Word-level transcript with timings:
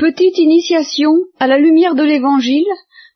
Petite 0.00 0.38
initiation 0.38 1.12
à 1.38 1.46
la 1.46 1.58
lumière 1.58 1.94
de 1.94 2.02
l'Évangile 2.02 2.64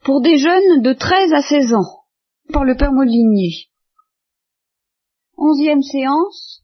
pour 0.04 0.20
des 0.20 0.36
jeunes 0.36 0.82
de 0.82 0.92
13 0.92 1.32
à 1.32 1.40
16 1.40 1.72
ans, 1.72 2.04
par 2.52 2.62
le 2.64 2.76
Père 2.76 2.92
Molinier. 2.92 3.70
Onzième 5.38 5.80
séance. 5.80 6.60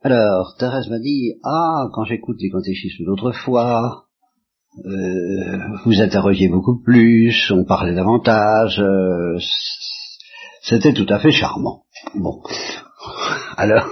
Alors, 0.00 0.56
Thérèse 0.58 0.88
m'a 0.88 0.98
dit, 0.98 1.34
ah, 1.44 1.88
quand 1.92 2.04
j'écoute 2.04 2.38
les 2.40 2.50
catéchismes 2.50 3.04
d'autrefois, 3.04 4.06
euh, 4.86 5.58
vous 5.84 6.00
interrogiez 6.00 6.48
beaucoup 6.48 6.80
plus, 6.82 7.50
on 7.50 7.66
parlait 7.66 7.94
davantage, 7.94 8.80
euh, 8.80 9.36
c'était 10.62 10.94
tout 10.94 11.12
à 11.12 11.18
fait 11.18 11.32
charmant. 11.32 11.82
Bon, 12.14 12.40
alors, 13.58 13.90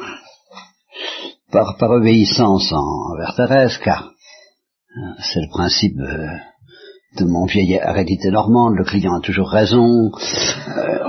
par, 1.52 1.76
par 1.76 1.90
obéissance 1.90 2.72
envers 2.72 3.34
Thérèse, 3.36 3.76
car 3.84 4.14
c'est 5.18 5.40
le 5.40 5.48
principe 5.48 5.98
euh, 5.98 6.28
de 7.18 7.24
mon 7.24 7.46
vieil 7.46 7.74
hérédité 7.74 8.30
normande, 8.30 8.76
le 8.76 8.84
client 8.84 9.14
a 9.14 9.20
toujours 9.20 9.50
raison, 9.50 10.10
euh, 10.10 11.08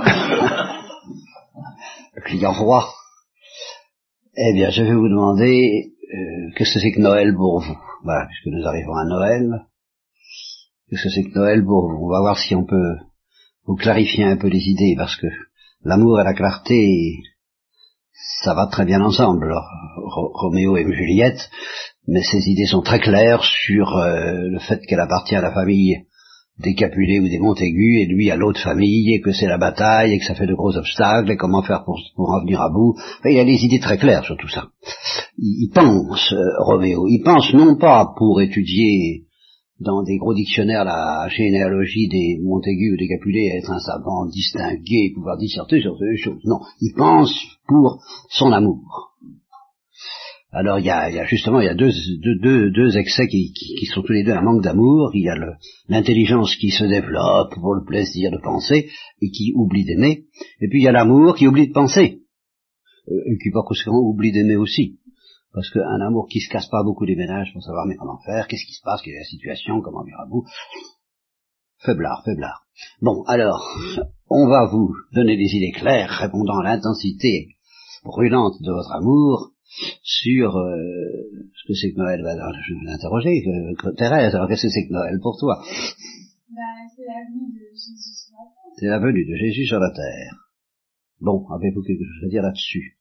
le 2.14 2.22
client 2.22 2.52
roi. 2.52 2.88
Eh 4.36 4.52
bien, 4.54 4.70
je 4.70 4.82
vais 4.82 4.94
vous 4.94 5.08
demander 5.08 5.92
euh, 6.02 6.50
qu'est-ce 6.56 6.74
que 6.74 6.80
c'est 6.80 6.92
que 6.92 7.00
Noël 7.00 7.34
pour 7.34 7.60
vous 7.60 7.76
Voilà, 8.04 8.26
puisque 8.26 8.46
nous 8.46 8.66
arrivons 8.66 8.94
à 8.94 9.04
Noël. 9.04 9.66
Qu'est-ce 10.88 11.04
que 11.04 11.10
c'est 11.10 11.24
que 11.24 11.38
Noël 11.38 11.64
pour 11.64 11.90
vous 11.90 12.06
On 12.06 12.10
va 12.10 12.20
voir 12.20 12.38
si 12.38 12.54
on 12.54 12.64
peut 12.64 12.96
vous 13.66 13.76
clarifier 13.76 14.24
un 14.24 14.36
peu 14.36 14.48
les 14.48 14.68
idées, 14.68 14.94
parce 14.96 15.16
que 15.16 15.26
l'amour 15.84 16.20
et 16.20 16.24
la 16.24 16.34
clarté, 16.34 17.18
ça 18.42 18.54
va 18.54 18.66
très 18.66 18.84
bien 18.84 19.00
ensemble. 19.00 19.54
Roméo 19.96 20.76
et 20.76 20.84
Juliette, 20.84 21.50
mais 22.06 22.22
ses 22.22 22.48
idées 22.48 22.66
sont 22.66 22.82
très 22.82 23.00
claires 23.00 23.42
sur 23.42 23.96
euh, 23.96 24.32
le 24.48 24.58
fait 24.58 24.80
qu'elle 24.86 25.00
appartient 25.00 25.36
à 25.36 25.42
la 25.42 25.52
famille 25.52 26.04
des 26.58 26.74
Capulet 26.74 27.20
ou 27.20 27.28
des 27.28 27.38
Montaigu, 27.38 28.00
et 28.00 28.06
lui 28.06 28.30
à 28.30 28.36
l'autre 28.36 28.60
famille, 28.60 29.14
et 29.14 29.20
que 29.20 29.32
c'est 29.32 29.46
la 29.46 29.56
bataille, 29.56 30.12
et 30.12 30.18
que 30.18 30.24
ça 30.24 30.34
fait 30.34 30.46
de 30.46 30.54
gros 30.54 30.76
obstacles, 30.76 31.30
et 31.30 31.36
comment 31.36 31.62
faire 31.62 31.84
pour, 31.84 31.98
en 32.18 32.40
venir 32.40 32.60
à 32.60 32.68
bout. 32.68 32.96
il 33.24 33.38
a 33.38 33.44
les 33.44 33.64
idées 33.64 33.80
très 33.80 33.96
claires 33.96 34.24
sur 34.24 34.36
tout 34.36 34.48
ça. 34.48 34.66
Il, 35.38 35.70
pense, 35.74 36.32
euh, 36.32 36.36
Roméo, 36.58 37.06
il 37.08 37.22
pense 37.22 37.52
non 37.54 37.76
pas 37.76 38.12
pour 38.16 38.42
étudier 38.42 39.24
dans 39.80 40.02
des 40.02 40.18
gros 40.18 40.34
dictionnaires 40.34 40.84
la 40.84 41.28
généalogie 41.28 42.08
des 42.08 42.38
Montaigu 42.42 42.92
ou 42.92 42.96
des 42.96 43.08
Capulet, 43.08 43.56
être 43.58 43.70
un 43.70 43.78
savant 43.78 44.26
distingué, 44.26 45.12
pouvoir 45.14 45.38
disserter 45.38 45.80
sur 45.80 45.96
ces 45.98 46.16
choses. 46.16 46.42
Non, 46.44 46.60
il 46.80 46.92
pense 46.94 47.32
pour 47.66 48.02
son 48.28 48.52
amour. 48.52 49.10
Alors 50.52 50.80
il 50.80 50.86
y 50.86 50.90
a, 50.90 51.24
justement 51.26 51.60
il 51.60 51.66
y 51.66 51.68
a 51.68 51.74
deux, 51.74 51.92
deux, 52.42 52.70
deux, 52.70 52.96
excès 52.96 53.28
qui, 53.28 53.52
sont 53.94 54.02
tous 54.02 54.12
les 54.12 54.24
deux 54.24 54.32
un 54.32 54.42
manque 54.42 54.62
d'amour. 54.62 55.10
Il 55.14 55.22
y 55.22 55.28
a 55.28 55.36
l'intelligence 55.88 56.56
qui 56.56 56.70
se 56.70 56.84
développe 56.84 57.54
pour 57.54 57.74
le 57.74 57.84
plaisir 57.84 58.32
de 58.32 58.38
penser 58.42 58.88
et 59.22 59.30
qui 59.30 59.52
oublie 59.54 59.84
d'aimer. 59.84 60.24
Et 60.60 60.68
puis 60.68 60.80
il 60.80 60.84
y 60.84 60.88
a 60.88 60.92
l'amour 60.92 61.36
qui 61.36 61.46
oublie 61.46 61.68
de 61.68 61.72
penser 61.72 62.22
euh, 63.08 63.32
et 63.32 63.38
qui 63.38 63.50
par 63.52 63.64
conséquent 63.64 63.96
oublie 63.96 64.32
d'aimer 64.32 64.56
aussi. 64.56 64.98
Parce 65.52 65.70
qu'un 65.70 66.00
amour 66.00 66.28
qui 66.28 66.40
se 66.40 66.50
casse 66.50 66.68
pas 66.68 66.84
beaucoup 66.84 67.06
des 67.06 67.16
ménages 67.16 67.52
pour 67.52 67.62
savoir 67.62 67.86
mais 67.86 67.96
comment 67.96 68.18
faire, 68.24 68.46
qu'est-ce 68.46 68.66
qui 68.66 68.74
se 68.74 68.82
passe, 68.82 69.02
quelle 69.02 69.14
est 69.14 69.18
la 69.20 69.24
situation, 69.24 69.80
comment 69.80 70.04
vivre 70.04 70.20
à 70.20 70.26
bout. 70.26 70.44
Faiblard, 71.78 72.22
faiblard. 72.24 72.66
Bon, 73.00 73.24
alors, 73.24 73.66
on 74.28 74.46
va 74.48 74.66
vous 74.66 74.94
donner 75.12 75.36
des 75.36 75.56
idées 75.56 75.72
claires 75.72 76.10
répondant 76.10 76.58
à 76.58 76.64
l'intensité 76.64 77.48
brûlante 78.04 78.62
de 78.62 78.72
votre 78.72 78.92
amour, 78.92 79.52
sur 80.02 80.56
euh, 80.56 80.76
ce 81.54 81.68
que 81.68 81.74
c'est 81.74 81.92
que 81.92 81.98
Noël. 81.98 82.22
Bah, 82.22 82.34
je 82.34 82.74
vais 82.74 82.90
l'interroger, 82.90 83.42
euh, 83.46 83.92
Thérèse, 83.96 84.34
alors 84.34 84.48
qu'est-ce 84.48 84.66
que 84.66 84.68
c'est 84.68 84.88
que 84.88 84.92
Noël 84.92 85.18
pour 85.22 85.38
toi? 85.38 85.62
Bah, 86.50 86.62
C'est 86.94 87.06
la 87.06 87.24
venue 87.30 87.52
de 87.52 87.68
Jésus 87.70 88.26
sur 88.26 88.36
la 88.36 88.44
terre. 88.44 88.72
C'est 88.76 88.86
la 88.86 88.98
venue 88.98 89.24
de 89.24 89.36
Jésus 89.36 89.66
sur 89.66 89.78
la 89.78 89.90
terre. 89.90 90.50
Bon, 91.20 91.46
avez-vous 91.50 91.82
quelque 91.82 92.04
chose 92.04 92.24
à 92.24 92.28
dire 92.28 92.42
là-dessus? 92.42 92.99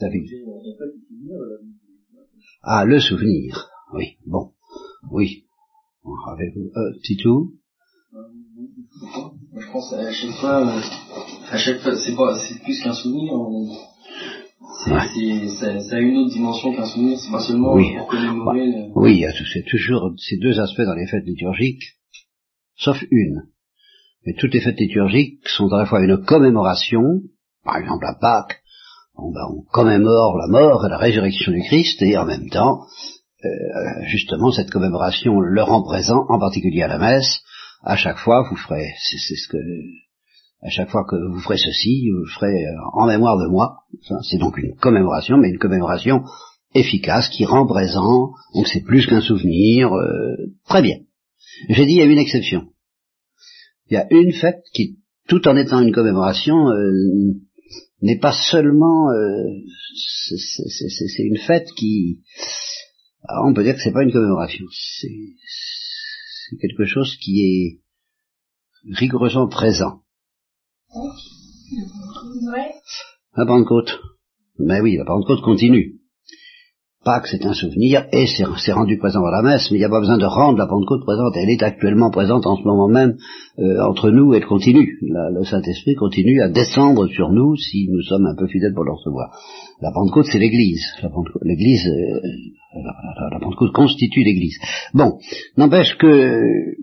David 0.00 0.28
Ah, 2.62 2.84
le 2.84 3.00
souvenir. 3.00 3.68
Oui, 3.94 4.16
bon. 4.26 4.52
Oui. 5.10 5.44
Avez-vous... 6.28 6.70
Euh, 6.76 6.98
Titou 7.02 7.54
je 8.12 9.72
pense 9.72 9.92
à 9.92 10.12
chaque 10.12 10.30
fois, 10.32 10.66
euh, 10.66 10.80
à 11.50 11.56
chaque 11.56 11.80
fois, 11.80 11.96
c'est 11.96 12.14
pas, 12.14 12.38
c'est 12.38 12.62
plus 12.62 12.80
qu'un 12.82 12.92
souvenir. 12.92 13.32
On, 13.32 13.68
c'est, 14.84 15.48
ça, 15.48 15.96
a 15.96 16.00
une 16.00 16.16
autre 16.16 16.32
dimension 16.32 16.74
qu'un 16.74 16.86
souvenir, 16.86 17.18
c'est 17.18 17.30
pas 17.30 17.40
seulement 17.40 17.74
oui. 17.74 17.94
pour 17.96 18.08
commémorer. 18.08 18.70
Bah, 18.70 18.92
oui, 18.96 19.14
il 19.14 19.20
y 19.20 19.26
a 19.26 19.32
c'est 19.32 19.64
toujours 19.68 20.12
ces 20.18 20.38
deux 20.38 20.58
aspects 20.58 20.82
dans 20.82 20.94
les 20.94 21.06
fêtes 21.06 21.24
liturgiques, 21.24 21.98
sauf 22.76 23.02
une. 23.10 23.42
Mais 24.24 24.34
toutes 24.34 24.54
les 24.54 24.60
fêtes 24.60 24.78
liturgiques 24.78 25.48
sont 25.48 25.68
à 25.72 25.78
la 25.78 25.86
fois 25.86 26.02
une 26.02 26.24
commémoration, 26.24 27.22
par 27.64 27.76
exemple 27.76 28.06
à 28.06 28.14
Pâques, 28.14 28.61
on, 29.16 29.62
commémore 29.72 30.36
la 30.36 30.48
mort 30.48 30.84
et 30.86 30.88
la 30.88 30.98
résurrection 30.98 31.52
du 31.52 31.62
Christ, 31.62 32.02
et 32.02 32.16
en 32.16 32.24
même 32.24 32.48
temps, 32.48 32.82
euh, 33.44 33.48
justement, 34.06 34.52
cette 34.52 34.70
commémoration 34.70 35.40
le 35.40 35.62
rend 35.62 35.82
présent, 35.82 36.24
en 36.28 36.38
particulier 36.38 36.82
à 36.82 36.88
la 36.88 36.98
messe, 36.98 37.40
à 37.82 37.96
chaque 37.96 38.18
fois, 38.18 38.46
vous 38.48 38.56
ferez, 38.56 38.88
c'est 38.98 39.36
ce 39.36 39.48
que 39.48 39.58
à 40.64 40.70
chaque 40.70 40.90
fois 40.90 41.04
que 41.04 41.16
vous 41.16 41.40
ferez 41.40 41.58
ceci, 41.58 42.08
vous 42.10 42.26
ferez 42.26 42.66
euh, 42.66 42.76
en 42.92 43.06
mémoire 43.06 43.36
de 43.36 43.48
moi. 43.48 43.78
C'est 44.30 44.38
donc 44.38 44.56
une 44.58 44.76
commémoration, 44.76 45.36
mais 45.36 45.48
une 45.48 45.58
commémoration 45.58 46.22
efficace 46.74 47.28
qui 47.28 47.44
rend 47.44 47.66
présent, 47.66 48.30
donc 48.54 48.68
c'est 48.68 48.84
plus 48.84 49.06
qu'un 49.06 49.20
souvenir. 49.20 49.92
Euh, 49.92 50.36
très 50.68 50.82
bien. 50.82 50.98
J'ai 51.68 51.84
dit 51.84 51.94
il 51.94 51.98
y 51.98 52.02
a 52.02 52.04
une 52.04 52.18
exception. 52.18 52.68
Il 53.90 53.94
y 53.94 53.96
a 53.96 54.06
une 54.10 54.32
fête 54.32 54.62
qui, 54.72 54.98
tout 55.28 55.46
en 55.48 55.56
étant 55.56 55.80
une 55.80 55.92
commémoration, 55.92 56.68
n'est 58.02 58.18
pas 58.18 58.32
seulement, 58.32 59.08
c'est 59.94 61.22
une 61.22 61.38
fête 61.38 61.68
qui, 61.76 62.22
alors 63.28 63.46
on 63.46 63.54
peut 63.54 63.62
dire 63.62 63.74
que 63.74 63.80
c'est 63.80 63.92
pas 63.92 64.02
une 64.02 64.12
commémoration, 64.12 64.66
c'est 64.70 66.58
quelque 66.60 66.84
chose 66.84 67.16
qui 67.16 67.40
est 67.40 67.80
rigoureusement 68.98 69.48
présent. 69.48 70.02
La 73.36 73.46
Pentecôte. 73.46 73.98
Mais 74.58 74.80
oui, 74.80 74.96
la 74.96 75.04
Pentecôte 75.04 75.42
continue. 75.42 76.01
Pâques, 77.04 77.26
c'est 77.26 77.44
un 77.44 77.52
souvenir, 77.52 78.06
et 78.12 78.26
c'est 78.26 78.72
rendu 78.72 78.96
présent 78.96 79.24
à 79.24 79.30
la 79.30 79.42
messe, 79.42 79.70
mais 79.70 79.78
il 79.78 79.80
n'y 79.80 79.86
a 79.86 79.88
pas 79.88 80.00
besoin 80.00 80.18
de 80.18 80.24
rendre 80.24 80.58
la 80.58 80.66
Pentecôte 80.66 81.04
présente, 81.04 81.36
elle 81.36 81.50
est 81.50 81.62
actuellement 81.62 82.10
présente 82.10 82.46
en 82.46 82.56
ce 82.56 82.62
moment 82.62 82.88
même 82.88 83.16
euh, 83.58 83.82
entre 83.82 84.10
nous, 84.10 84.34
elle 84.34 84.46
continue. 84.46 84.98
le 85.02 85.44
Saint-Esprit 85.44 85.94
continue 85.94 86.40
à 86.40 86.48
descendre 86.48 87.08
sur 87.08 87.30
nous 87.30 87.56
si 87.56 87.88
nous 87.90 88.02
sommes 88.02 88.26
un 88.26 88.36
peu 88.36 88.46
fidèles 88.46 88.74
pour 88.74 88.84
le 88.84 88.92
recevoir. 88.92 89.36
La 89.80 89.90
Pentecôte, 89.92 90.26
c'est 90.30 90.38
l'Église. 90.38 90.84
L'Église, 91.42 91.88
euh, 91.88 92.20
la, 92.84 93.30
la, 93.32 93.40
Pentecôte 93.40 93.72
constitue 93.72 94.22
l'Église. 94.22 94.58
Bon, 94.94 95.18
n'empêche 95.56 95.96
que 95.98 96.76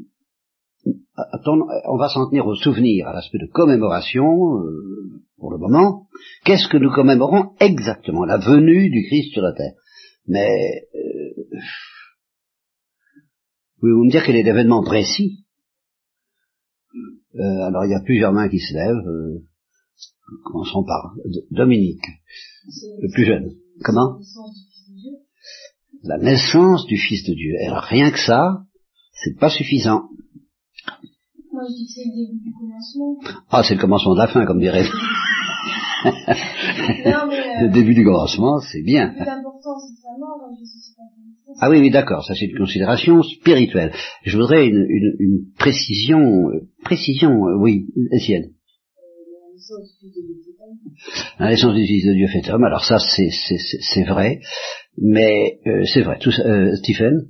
on 1.46 1.98
va 1.98 2.10
s'en 2.10 2.30
tenir 2.30 2.46
au 2.48 2.56
souvenir, 2.56 3.08
à 3.08 3.14
l'aspect 3.14 3.40
de 3.40 3.50
commémoration, 3.52 4.58
euh, 4.58 5.00
pour 5.38 5.52
le 5.52 5.58
moment. 5.58 6.08
Qu'est-ce 6.44 6.68
que 6.68 6.78
nous 6.78 6.92
commémorons 6.92 7.52
exactement? 7.60 8.26
La 8.26 8.38
venue 8.38 8.90
du 8.90 9.04
Christ 9.08 9.34
sur 9.34 9.42
la 9.42 9.54
terre. 9.54 9.74
Mais, 10.30 10.88
euh, 10.94 11.60
pouvez-vous 13.80 14.06
me 14.06 14.12
dire 14.12 14.24
quel 14.24 14.36
est 14.36 14.44
l'événement 14.44 14.84
précis? 14.84 15.44
Euh, 17.36 17.64
Alors, 17.66 17.86
il 17.86 17.92
y 17.92 17.96
a 17.96 18.02
plusieurs 18.02 18.32
mains 18.32 18.48
qui 18.48 18.60
se 18.60 18.74
lèvent. 18.76 19.08
Euh, 19.08 19.44
commençons 20.46 20.84
par 20.84 21.16
Dominique, 21.50 22.06
le 23.02 23.12
plus 23.12 23.26
jeune. 23.26 23.56
Comment? 23.84 24.20
La 26.04 26.20
naissance 26.20 26.86
du 26.86 26.98
Fils 26.98 27.24
de 27.28 27.34
Dieu. 27.34 27.56
Alors, 27.66 27.84
rien 27.84 28.12
que 28.12 28.20
ça, 28.20 28.62
c'est 29.14 29.36
pas 29.40 29.50
suffisant. 29.50 30.10
Moi, 31.52 31.64
je 31.68 31.74
dis 31.74 31.86
que 31.88 31.92
c'est 31.92 32.06
le 32.06 32.28
début 32.28 32.40
du 32.40 32.54
commencement. 32.54 33.18
Ah, 33.50 33.64
c'est 33.64 33.74
le 33.74 33.82
commencement 33.82 34.14
de 34.14 34.20
la 34.20 34.28
fin, 34.28 34.46
comme 34.46 34.60
dirait. 34.60 34.86
non, 36.06 37.28
mais, 37.28 37.40
euh, 37.40 37.62
le 37.64 37.70
début 37.70 37.94
du 37.94 38.06
commencement, 38.06 38.60
c'est 38.60 38.82
bien. 38.82 39.14
C'est 39.18 39.26
Ah 41.62 41.70
oui, 41.70 41.80
oui, 41.80 41.90
d'accord, 41.90 42.24
ça 42.26 42.34
c'est 42.36 42.46
une 42.46 42.58
considération 42.58 43.22
spirituelle. 43.22 43.92
Je 44.24 44.38
voudrais 44.38 44.66
une, 44.68 44.86
une, 44.88 45.16
une 45.20 45.54
précision, 45.58 46.50
euh, 46.50 46.68
précision, 46.84 47.48
euh, 47.48 47.58
oui, 47.60 47.88
Etienne. 48.14 48.52
La 51.40 51.50
naissance 51.50 51.76
du 51.76 51.86
Fils 51.86 52.06
de 52.06 52.14
Dieu 52.14 52.28
fait 52.28 52.50
homme, 52.50 52.64
alors 52.64 52.86
ça 52.86 52.98
c'est, 53.00 54.04
vrai, 54.04 54.40
mais 54.98 55.60
euh, 55.68 55.84
c'est 55.86 56.02
vrai. 56.02 56.18
Tout, 56.20 56.32
Stephen? 56.32 57.30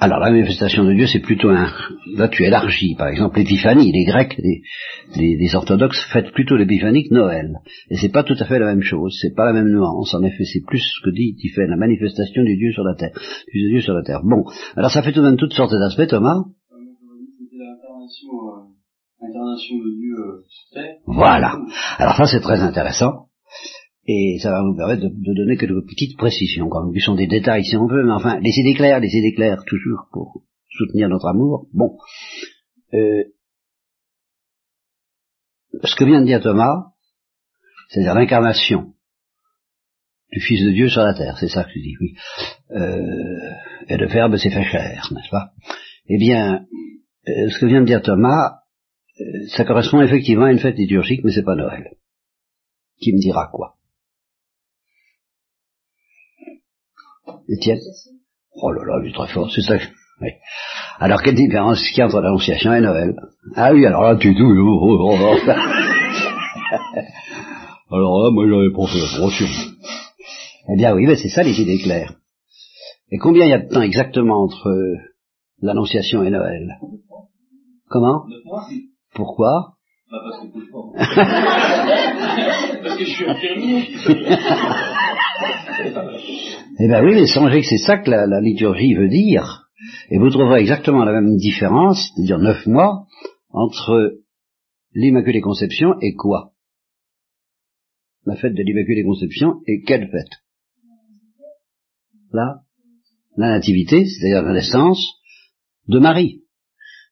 Alors 0.00 0.18
la 0.18 0.30
manifestation 0.30 0.84
de 0.84 0.92
Dieu, 0.94 1.06
c'est 1.06 1.20
plutôt 1.20 1.48
un... 1.50 1.70
Là, 2.16 2.28
tu 2.28 2.44
élargis. 2.44 2.94
Par 2.96 3.08
exemple, 3.08 3.38
l'épiphanie, 3.38 3.92
les 3.92 4.04
Grecs, 4.04 4.34
les, 4.38 4.62
les- 5.16 5.36
les 5.36 5.54
orthodoxes 5.54 6.04
fêtent 6.12 6.32
plutôt 6.32 6.56
l'épiphanie 6.56 7.08
que 7.08 7.14
Noël. 7.14 7.54
Et 7.90 7.96
c'est 7.96 8.10
pas 8.12 8.22
tout 8.24 8.36
à 8.38 8.44
fait 8.44 8.58
la 8.58 8.66
même 8.66 8.82
chose. 8.82 9.16
C'est 9.20 9.34
pas 9.34 9.46
la 9.46 9.52
même 9.52 9.68
nuance. 9.72 10.14
En 10.14 10.22
effet, 10.22 10.44
c'est 10.44 10.64
plus 10.66 10.78
ce 10.80 11.00
que 11.04 11.10
dit 11.14 11.34
Tiphaine, 11.36 11.70
la 11.70 11.76
manifestation 11.76 12.42
du 12.44 12.56
Dieu 12.56 12.72
sur 12.72 12.84
la 12.84 12.94
terre. 12.94 13.12
Du 13.52 13.68
Dieu 13.70 13.80
sur 13.80 13.94
la 13.94 14.02
terre. 14.02 14.20
Bon. 14.24 14.44
Alors 14.76 14.90
ça 14.90 15.02
fait 15.02 15.12
tout 15.12 15.20
de 15.20 15.26
même 15.26 15.36
toutes 15.36 15.52
sortes 15.54 15.72
d'aspects, 15.74 16.08
Thomas. 16.08 16.44
L'incarnation, 17.52 18.28
euh, 18.32 19.22
l'incarnation 19.22 19.76
de 19.76 19.90
Dieu 19.96 20.16
euh. 20.18 20.42
Voilà. 21.06 21.56
Alors 21.98 22.16
ça, 22.16 22.26
c'est 22.26 22.40
très 22.40 22.60
intéressant. 22.60 23.26
Et 24.06 24.38
ça 24.40 24.50
va 24.50 24.62
vous 24.62 24.76
permettre 24.76 25.02
de, 25.02 25.34
donner 25.34 25.56
quelques 25.56 25.86
petites 25.86 26.16
précisions, 26.18 26.68
quand 26.68 26.84
même, 26.84 26.92
qui 26.92 27.00
sont 27.00 27.14
des 27.14 27.26
détails 27.26 27.64
si 27.64 27.76
on 27.76 27.86
veut, 27.86 28.04
mais 28.04 28.12
enfin, 28.12 28.38
les 28.40 28.58
idées 28.58 28.74
claires, 28.74 29.00
les 29.00 29.14
idées 29.16 29.34
claires, 29.34 29.62
toujours 29.66 30.08
pour 30.12 30.42
soutenir 30.68 31.08
notre 31.08 31.26
amour. 31.26 31.68
Bon. 31.72 31.96
Euh, 32.92 33.24
ce 35.82 35.96
que 35.96 36.04
vient 36.04 36.20
de 36.20 36.26
dire 36.26 36.42
Thomas, 36.42 36.92
c'est-à-dire 37.88 38.14
l'incarnation 38.14 38.94
du 40.30 40.40
Fils 40.40 40.64
de 40.64 40.70
Dieu 40.70 40.88
sur 40.88 41.02
la 41.02 41.14
terre, 41.14 41.38
c'est 41.38 41.48
ça 41.48 41.64
que 41.64 41.70
je 41.70 41.80
dis, 41.80 41.94
oui. 42.00 42.14
Euh, 42.72 43.52
et 43.88 43.96
le 43.96 44.06
Verbe 44.06 44.36
s'est 44.36 44.50
fait 44.50 44.64
chair, 44.64 45.08
n'est-ce 45.12 45.30
pas? 45.30 45.52
Eh 46.08 46.18
bien, 46.18 46.66
euh, 47.28 47.50
ce 47.50 47.58
que 47.58 47.66
vient 47.66 47.80
de 47.80 47.86
dire 47.86 48.02
Thomas, 48.02 48.58
euh, 49.20 49.46
ça 49.48 49.64
correspond 49.64 50.02
effectivement 50.02 50.46
à 50.46 50.52
une 50.52 50.58
fête 50.58 50.76
liturgique, 50.76 51.22
mais 51.24 51.32
c'est 51.32 51.44
pas 51.44 51.54
Noël. 51.54 51.92
Qui 53.00 53.12
me 53.12 53.20
dira 53.20 53.48
quoi? 53.52 53.76
Étienne 57.48 57.78
Oh 58.56 58.70
là 58.72 58.82
là, 58.86 59.00
il 59.02 59.08
est 59.10 59.14
très 59.14 59.26
fort, 59.28 59.50
c'est 59.50 59.62
ça. 59.62 59.74
oui. 60.20 60.28
Alors, 60.98 61.22
quelle 61.22 61.34
différence 61.34 61.82
qu'il 61.88 61.98
y 61.98 62.02
a 62.02 62.06
entre 62.06 62.20
l'Annonciation 62.20 62.72
et 62.74 62.80
Noël 62.80 63.16
Ah 63.56 63.72
oui, 63.72 63.84
alors 63.84 64.02
là, 64.02 64.14
tu 64.16 64.32
tout. 64.34 64.44
oh, 64.44 64.78
oh, 64.80 65.10
oh, 65.10 65.18
oh. 65.20 65.36
alors 67.94 68.22
là, 68.24 68.30
moi, 68.30 68.46
j'avais 68.48 68.70
pas 68.72 68.86
fait 68.86 69.02
attention. 69.16 69.46
Eh 70.72 70.76
bien 70.76 70.94
oui, 70.94 71.06
mais 71.06 71.16
c'est 71.16 71.28
ça 71.28 71.42
les 71.42 71.60
idées 71.60 71.78
claires. 71.82 72.14
Et 73.10 73.18
combien 73.18 73.44
il 73.44 73.50
y 73.50 73.54
a 73.54 73.58
de 73.58 73.68
temps 73.68 73.82
exactement 73.82 74.42
entre 74.42 74.68
euh, 74.68 74.96
l'Annonciation 75.60 76.22
et 76.24 76.30
Noël 76.30 76.78
Comment? 77.88 78.24
Pourquoi? 79.14 79.74
Bah, 80.10 80.18
parce 80.22 80.40
que 80.40 80.46
fort. 80.70 80.92
parce 82.82 82.96
que 82.96 83.04
je 83.04 83.10
suis 83.10 83.28
infirmier. 83.28 83.88
Eh 86.78 86.88
bien 86.88 87.04
oui, 87.04 87.14
mais 87.14 87.26
songez 87.26 87.60
que 87.60 87.66
c'est 87.66 87.78
ça 87.78 87.98
que 87.98 88.10
la, 88.10 88.40
liturgie 88.40 88.94
veut 88.94 89.08
dire. 89.08 89.68
Et 90.10 90.18
vous 90.18 90.30
trouverez 90.30 90.60
exactement 90.60 91.04
la 91.04 91.12
même 91.12 91.36
différence, 91.36 92.10
c'est-à-dire 92.14 92.38
neuf 92.38 92.66
mois, 92.66 93.06
entre 93.50 94.20
l'Immaculée 94.92 95.40
Conception 95.40 95.94
et 96.00 96.14
quoi? 96.14 96.52
La 98.24 98.36
fête 98.36 98.54
de 98.54 98.62
l'Immaculée 98.62 99.04
Conception 99.04 99.60
et 99.66 99.82
quelle 99.82 100.08
fête? 100.10 100.40
Là 102.32 102.60
La 103.36 103.50
Nativité, 103.50 104.06
c'est-à-dire 104.06 104.42
la 104.42 104.54
naissance 104.54 105.06
de 105.88 105.98
Marie. 105.98 106.42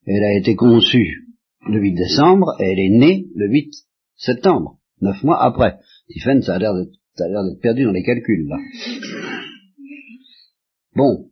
Elle 0.07 0.25
a 0.25 0.39
été 0.39 0.57
conçue 0.57 1.29
le 1.69 1.81
8 1.81 1.95
décembre 1.95 2.57
et 2.61 2.73
elle 2.73 2.81
est 2.81 2.99
née 2.99 3.27
le 3.35 3.49
8 3.49 3.73
septembre, 4.17 4.79
neuf 5.01 5.23
mois 5.23 5.43
après. 5.43 5.79
Ça 6.43 6.55
a 6.55 6.59
l'air 6.59 6.75
d'être 6.75 7.02
ça 7.14 7.25
a 7.25 7.29
l'air 7.29 7.44
d'être 7.44 7.61
perdu 7.61 7.85
dans 7.85 7.93
les 7.93 8.03
calculs, 8.03 8.47
là. 8.49 8.56
Bon. 10.94 11.31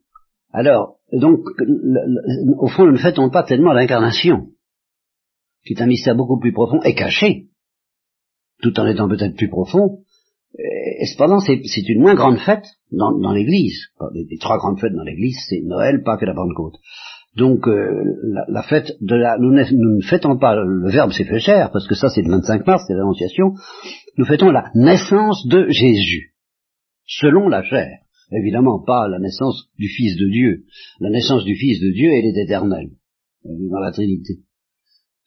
Alors, 0.53 0.97
donc, 1.13 1.41
au 2.59 2.67
fond, 2.69 2.87
nous 2.87 2.93
ne 2.93 2.99
fêtons 2.99 3.31
pas 3.31 3.43
tellement 3.45 3.73
l'incarnation, 3.73 4.49
qui 5.65 5.75
est 5.75 5.83
un 5.83 5.87
mystère 5.87 6.17
beaucoup 6.17 6.39
plus 6.39 6.53
profond 6.53 6.81
et 6.83 6.95
caché, 6.95 7.49
tout 8.63 8.79
en 8.81 8.87
étant 8.87 9.09
peut-être 9.09 9.37
plus 9.37 9.49
profond. 9.49 10.01
Et 10.59 11.07
cependant, 11.07 11.39
c'est 11.39 11.89
une 11.89 12.01
moins 12.01 12.15
grande 12.15 12.39
fête 12.39 12.67
dans, 12.91 13.33
l'Église. 13.33 13.79
Les, 14.13 14.39
trois 14.39 14.59
grandes 14.59 14.81
fêtes 14.81 14.93
dans 14.93 15.05
l'Église, 15.05 15.39
c'est 15.49 15.61
Noël, 15.63 16.03
Pâques 16.03 16.23
et 16.23 16.27
la 16.27 16.35
Pentecôte. 16.35 16.75
Donc, 17.37 17.69
euh, 17.69 18.03
la, 18.49 18.63
fête 18.63 18.97
de 19.01 19.15
la... 19.15 19.39
Nous 19.39 19.53
ne, 19.53 20.03
fêtons 20.03 20.37
pas 20.37 20.57
le 20.57 20.91
Verbe 20.91 21.13
s'est 21.13 21.25
fait 21.25 21.39
chair, 21.39 21.71
parce 21.73 21.87
que 21.87 21.95
ça, 21.95 22.09
c'est 22.09 22.23
le 22.23 22.31
25 22.31 22.67
mars, 22.67 22.83
c'est 22.89 22.95
l'Annonciation. 22.95 23.55
Nous 24.17 24.25
fêtons 24.25 24.51
la 24.51 24.71
naissance 24.75 25.47
de 25.47 25.67
Jésus, 25.69 26.35
selon 27.07 27.49
la 27.49 27.63
chair. 27.63 28.01
Évidemment 28.33 28.83
pas 28.85 29.09
la 29.09 29.19
naissance 29.19 29.69
du 29.77 29.89
Fils 29.89 30.17
de 30.17 30.29
Dieu. 30.29 30.65
La 31.01 31.11
naissance 31.11 31.45
du 31.45 31.57
Fils 31.57 31.81
de 31.81 31.91
Dieu, 31.91 32.11
elle 32.13 32.27
est 32.27 32.43
éternelle, 32.43 32.91
dans 33.45 33.81
la 33.81 33.91
Trinité. 33.93 34.41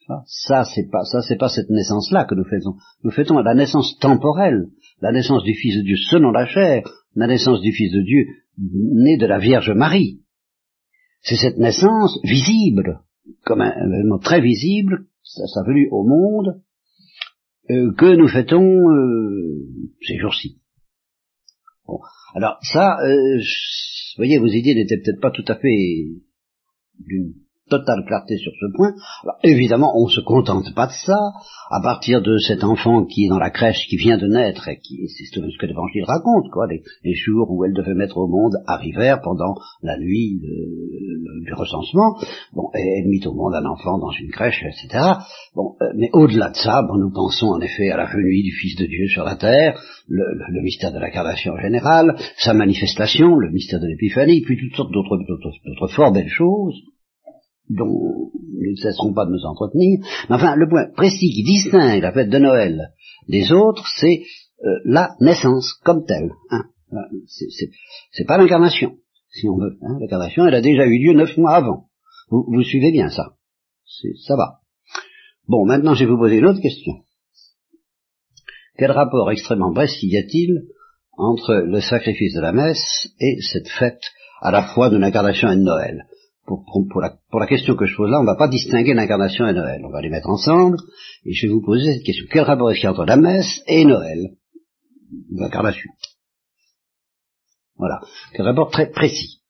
Ça, 0.07 0.23
ça 0.25 0.63
c'est 0.65 0.89
pas, 0.89 1.03
ça 1.05 1.21
c'est 1.21 1.37
pas 1.37 1.49
cette 1.49 1.69
naissance-là 1.69 2.25
que 2.25 2.35
nous 2.35 2.45
faisons. 2.45 2.75
Nous 3.03 3.11
fêtons 3.11 3.39
la 3.39 3.55
naissance 3.55 3.97
temporelle, 3.99 4.67
la 5.01 5.11
naissance 5.11 5.43
du 5.43 5.53
Fils 5.53 5.77
de 5.77 5.83
Dieu 5.83 5.95
selon 6.09 6.31
la 6.31 6.45
chair, 6.45 6.83
la 7.15 7.27
naissance 7.27 7.61
du 7.61 7.71
Fils 7.71 7.91
de 7.91 8.01
Dieu 8.01 8.25
né 8.57 9.17
de 9.17 9.25
la 9.25 9.39
Vierge 9.39 9.71
Marie. 9.71 10.21
C'est 11.21 11.37
cette 11.37 11.57
naissance 11.57 12.19
visible, 12.23 13.01
comme 13.45 13.61
un 13.61 13.71
événement 13.71 14.19
très 14.19 14.41
visible, 14.41 15.05
sa, 15.23 15.47
sa 15.47 15.63
venue 15.63 15.87
au 15.91 16.05
monde, 16.05 16.61
euh, 17.69 17.93
que 17.97 18.15
nous 18.15 18.27
fêtons 18.27 18.89
euh, 18.89 19.67
ces 20.01 20.17
jours-ci. 20.17 20.59
Bon. 21.85 21.99
Alors 22.35 22.57
ça, 22.61 22.97
euh, 23.05 23.37
vous 23.37 24.17
voyez, 24.17 24.37
vos 24.37 24.47
idées 24.47 24.75
n'étaient 24.75 24.97
peut-être 24.97 25.21
pas 25.21 25.31
tout 25.31 25.45
à 25.47 25.55
fait 25.55 26.07
d'une 26.99 27.33
totale 27.69 28.03
clarté 28.05 28.37
sur 28.37 28.51
ce 28.59 28.75
point. 28.75 28.93
Alors, 29.23 29.37
évidemment, 29.43 29.93
on 29.95 30.05
ne 30.05 30.11
se 30.11 30.21
contente 30.21 30.73
pas 30.75 30.87
de 30.87 30.91
ça. 31.05 31.17
À 31.69 31.81
partir 31.81 32.21
de 32.21 32.37
cet 32.37 32.63
enfant 32.63 33.05
qui 33.05 33.25
est 33.25 33.29
dans 33.29 33.39
la 33.39 33.49
crèche, 33.49 33.87
qui 33.89 33.97
vient 33.97 34.17
de 34.17 34.27
naître, 34.27 34.67
et 34.67 34.77
qui 34.77 35.07
c'est 35.07 35.25
ce 35.25 35.57
que 35.57 35.65
l'Évangile 35.65 36.03
raconte, 36.05 36.49
quoi, 36.51 36.67
les, 36.67 37.13
jours 37.13 37.49
où 37.51 37.63
elle 37.63 37.73
devait 37.73 37.93
mettre 37.93 38.17
au 38.17 38.27
monde 38.27 38.53
arrivèrent 38.67 39.21
pendant 39.21 39.55
la 39.81 39.97
nuit 39.97 40.41
du 40.41 41.53
recensement. 41.53 42.17
Bon, 42.53 42.69
et 42.75 42.99
elle 42.99 43.07
mit 43.07 43.25
au 43.25 43.33
monde 43.33 43.53
un 43.55 43.65
enfant 43.65 43.97
dans 43.97 44.11
une 44.11 44.29
crèche, 44.29 44.63
etc. 44.63 45.03
Bon, 45.55 45.75
euh, 45.81 45.85
mais 45.95 46.09
au-delà 46.13 46.49
de 46.49 46.55
ça, 46.55 46.85
nous 46.97 47.11
pensons 47.11 47.47
en 47.47 47.61
effet 47.61 47.89
à 47.89 47.97
la 47.97 48.05
venue 48.05 48.43
du 48.43 48.51
Fils 48.51 48.75
de 48.75 48.85
Dieu 48.85 49.07
sur 49.07 49.23
la 49.23 49.35
terre, 49.35 49.79
le 50.07 50.61
mystère 50.61 50.91
de 50.91 50.99
l'incarnation 50.99 51.55
générale, 51.57 52.15
sa 52.37 52.53
manifestation, 52.53 53.35
le 53.35 53.51
mystère 53.51 53.79
de 53.79 53.87
l'épiphanie, 53.87 54.41
puis 54.41 54.57
toutes 54.57 54.75
sortes 54.75 54.91
d'autres, 54.91 55.17
d'autres, 55.27 55.51
d'autres 55.65 55.93
fort 55.93 56.11
belles 56.11 56.29
choses 56.29 56.92
dont 57.69 58.31
nous 58.33 58.71
ne 58.71 58.75
cesserons 58.75 59.13
pas 59.13 59.25
de 59.25 59.31
nous 59.31 59.45
entretenir. 59.45 59.99
Mais 60.29 60.35
enfin, 60.35 60.55
le 60.55 60.67
point 60.67 60.87
précis 60.95 61.31
qui 61.31 61.43
distingue 61.43 62.01
la 62.01 62.11
fête 62.11 62.29
de 62.29 62.37
Noël 62.37 62.91
des 63.27 63.51
autres, 63.51 63.85
c'est 63.99 64.23
euh, 64.65 64.79
la 64.85 65.15
naissance 65.19 65.73
comme 65.83 66.05
telle. 66.05 66.31
Hein. 66.49 66.65
Voilà, 66.89 67.07
C'est, 67.27 68.25
pas 68.25 68.37
l'incarnation, 68.37 68.97
si 69.31 69.49
on 69.49 69.57
veut. 69.57 69.77
Hein. 69.81 69.97
L'incarnation, 69.99 70.45
elle 70.45 70.55
a 70.55 70.61
déjà 70.61 70.85
eu 70.85 70.99
lieu 70.99 71.13
neuf 71.13 71.35
mois 71.37 71.55
avant. 71.55 71.87
Vous, 72.29 72.63
suivez 72.63 72.91
bien 72.91 73.09
ça 73.09 73.35
Ça 74.25 74.35
va. 74.35 74.59
Bon, 75.47 75.65
maintenant, 75.65 75.93
je 75.93 76.05
vais 76.05 76.11
vous 76.11 76.17
poser 76.17 76.37
une 76.37 76.45
autre 76.45 76.61
question. 76.61 76.93
Quel 78.77 78.91
rapport 78.91 79.29
extrêmement 79.31 79.73
précis 79.73 80.07
y 80.07 80.17
a-t-il 80.17 80.67
entre 81.15 81.53
le 81.53 81.79
sacrifice 81.79 82.33
de 82.33 82.41
la 82.41 82.53
messe 82.53 83.09
et 83.19 83.39
cette 83.41 83.67
fête 83.67 84.01
à 84.41 84.51
la 84.51 84.63
fois 84.73 84.89
de 84.89 84.97
l'incarnation 84.97 85.51
et 85.51 85.57
de 85.57 85.61
Noël? 85.61 86.05
Pour, 86.45 87.01
la, 87.01 87.47
question 87.47 87.75
que 87.75 87.85
je 87.85 87.95
pose 87.95 88.11
là, 88.11 88.19
on 88.19 88.23
ne 88.23 88.27
va 88.27 88.35
pas 88.35 88.47
distinguer 88.47 88.93
l'incarnation 88.93 89.47
et 89.47 89.53
Noël. 89.53 89.81
On 89.85 89.89
va 89.89 90.01
les 90.01 90.09
mettre 90.09 90.29
ensemble, 90.29 90.77
et 91.25 91.33
je 91.33 91.47
vais 91.47 91.53
vous 91.53 91.61
poser 91.61 91.93
cette 91.93 92.03
question. 92.03 92.25
Quel 92.29 92.43
rapport 92.43 92.69
est-ce 92.71 92.79
qu'il 92.79 92.85
y 92.85 92.87
a 92.87 92.91
entre 92.91 93.05
la 93.05 93.15
messe 93.15 93.61
et 93.67 93.85
Noël 93.85 94.31
L'incarnation? 95.31 95.89
Voilà. 97.77 98.01
Quel 98.33 98.45
rapport 98.45 98.71
très 98.71 98.89
précis? 98.89 99.41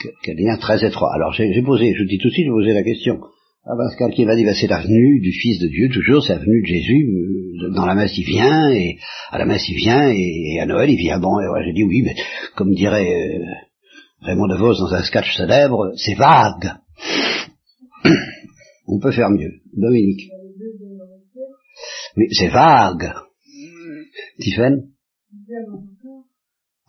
Que- 0.00 0.08
Quel 0.22 0.36
lien 0.36 0.56
très 0.56 0.84
étroit. 0.84 1.14
Alors 1.14 1.32
j'ai 1.32 1.62
posé, 1.62 1.94
je 1.94 2.02
vous 2.02 2.08
dis 2.08 2.18
tout 2.18 2.28
de 2.28 2.32
suite, 2.32 2.46
j'ai 2.46 2.50
posé 2.50 2.72
la 2.72 2.82
question 2.82 3.20
à 3.64 3.76
Pascal 3.76 4.12
qui 4.12 4.24
dit, 4.24 4.44
bah, 4.44 4.54
c'est 4.54 4.66
la 4.66 4.80
venue 4.80 5.20
du 5.20 5.32
Fils 5.32 5.60
de 5.60 5.68
Dieu, 5.68 5.88
toujours, 5.90 6.24
c'est 6.24 6.34
la 6.34 6.38
venue 6.38 6.62
de 6.62 6.66
Jésus, 6.66 7.06
dans 7.68 7.86
la 7.86 7.94
messe 7.94 8.16
il 8.16 8.24
vient, 8.24 8.70
et 8.70 8.98
à 9.30 9.38
la 9.38 9.44
messe 9.44 9.68
il 9.68 9.76
vient, 9.76 10.10
et, 10.10 10.54
et 10.54 10.60
à 10.60 10.66
Noël 10.66 10.90
il 10.90 10.96
vient. 10.96 11.18
Bon, 11.18 11.38
et 11.40 11.48
ouais, 11.48 11.64
j'ai 11.64 11.72
dit 11.72 11.84
oui, 11.84 12.02
mais 12.02 12.14
comme 12.56 12.74
dirait 12.74 13.06
euh, 13.06 13.44
Raymond 14.22 14.48
DeVos 14.48 14.74
dans 14.78 14.92
un 14.94 15.02
sketch 15.02 15.36
célèbre, 15.36 15.92
c'est 15.96 16.14
vague. 16.14 16.74
On 18.86 18.98
peut 18.98 19.12
faire 19.12 19.30
mieux. 19.30 19.60
Dominique. 19.72 20.30
Oui, 22.16 22.26
c'est 22.32 22.48
vague. 22.48 23.12
Encore, 25.68 26.24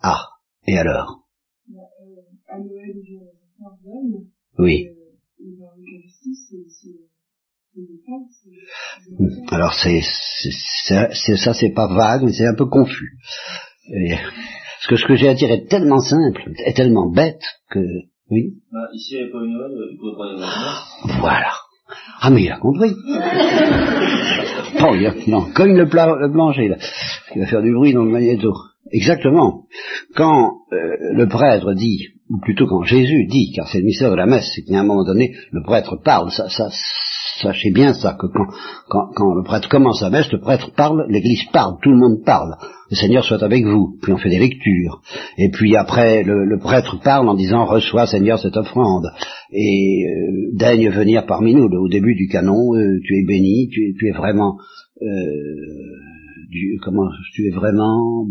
Ah, 0.02 0.20
et 0.66 0.76
alors? 0.76 1.26
Bah, 1.68 1.80
euh. 2.02 2.22
Oui. 4.58 4.88
Alors 9.50 9.74
c'est, 9.74 10.00
c'est, 10.02 11.36
ça, 11.36 11.54
c'est 11.54 11.72
pas 11.74 11.86
vague, 11.88 12.22
mais 12.24 12.32
c'est 12.32 12.46
un 12.46 12.54
peu 12.54 12.66
confus. 12.66 13.12
Et 13.94 14.10
Parce 14.14 14.86
que 14.88 14.96
ce 14.96 15.06
que 15.06 15.16
j'ai 15.16 15.28
à 15.28 15.34
dire 15.34 15.50
est 15.50 15.68
tellement 15.68 15.98
simple, 16.00 16.42
est 16.66 16.74
tellement 16.76 17.10
bête 17.10 17.42
que... 17.70 17.80
Oui 18.30 18.54
Bah, 18.72 18.78
ici, 18.94 19.16
il 19.18 19.30
pas 19.30 19.38
une 19.44 19.56
il. 19.58 21.18
Voilà. 21.20 21.52
Ah 22.20 22.30
mais 22.30 22.42
il 22.44 22.50
a 22.50 22.58
compris. 22.58 22.92
Bon, 24.80 24.94
il, 24.94 25.06
a- 25.06 25.36
en 25.36 25.52
cogne 25.52 25.76
le, 25.76 25.88
pla- 25.88 26.16
le 26.18 26.30
plancher 26.32 26.68
là. 26.68 26.76
Il 27.34 27.40
va 27.40 27.46
faire 27.46 27.62
du 27.62 27.72
bruit 27.74 27.92
dans 27.92 28.04
le 28.04 28.10
magnéto. 28.10 28.52
Exactement. 28.90 29.64
Quand 30.14 30.52
euh, 30.72 30.96
le 31.14 31.26
prêtre 31.28 31.72
dit, 31.74 32.08
ou 32.30 32.38
plutôt 32.40 32.66
quand 32.66 32.82
Jésus 32.84 33.26
dit, 33.26 33.52
car 33.54 33.68
c'est 33.68 33.78
le 33.78 33.84
mystère 33.84 34.10
de 34.10 34.16
la 34.16 34.26
messe, 34.26 34.50
c'est 34.54 34.62
qu'à 34.62 34.80
un 34.80 34.84
moment 34.84 35.04
donné, 35.04 35.34
le 35.50 35.62
prêtre 35.62 35.96
parle. 36.02 36.30
Ça, 36.30 36.48
ça, 36.48 36.68
sachez 37.42 37.70
bien 37.70 37.92
ça, 37.92 38.16
que 38.18 38.26
quand, 38.88 39.34
le 39.34 39.42
prêtre 39.42 39.68
commence 39.68 40.00
la 40.02 40.10
messe, 40.10 40.30
le 40.32 40.40
prêtre 40.40 40.70
parle, 40.76 41.04
l'Église 41.08 41.44
parle, 41.52 41.76
tout 41.82 41.90
le 41.90 41.98
monde 41.98 42.24
parle. 42.24 42.54
Le 42.90 42.96
Seigneur 42.96 43.24
soit 43.24 43.42
avec 43.42 43.64
vous. 43.64 43.96
Puis 44.02 44.12
on 44.12 44.18
fait 44.18 44.28
des 44.28 44.38
lectures. 44.38 45.00
Et 45.38 45.50
puis 45.50 45.76
après, 45.76 46.22
le, 46.22 46.58
prêtre 46.58 47.00
parle 47.02 47.28
en 47.28 47.34
disant, 47.34 47.64
reçois 47.64 48.06
Seigneur 48.06 48.38
cette 48.38 48.56
offrande. 48.56 49.06
Et 49.50 50.04
euh, 50.06 50.56
daigne 50.56 50.90
venir 50.90 51.24
parmi 51.26 51.54
nous. 51.54 51.64
Au 51.64 51.88
début 51.88 52.14
du 52.14 52.28
canon, 52.28 52.74
euh, 52.74 52.98
tu 53.04 53.18
es 53.18 53.24
béni, 53.26 53.68
tu 53.68 53.94
es, 54.06 54.12
vraiment... 54.12 54.58
euh, 55.00 56.02
comment 56.82 57.08
tu 57.32 57.46
es 57.46 57.50
vraiment 57.50 58.26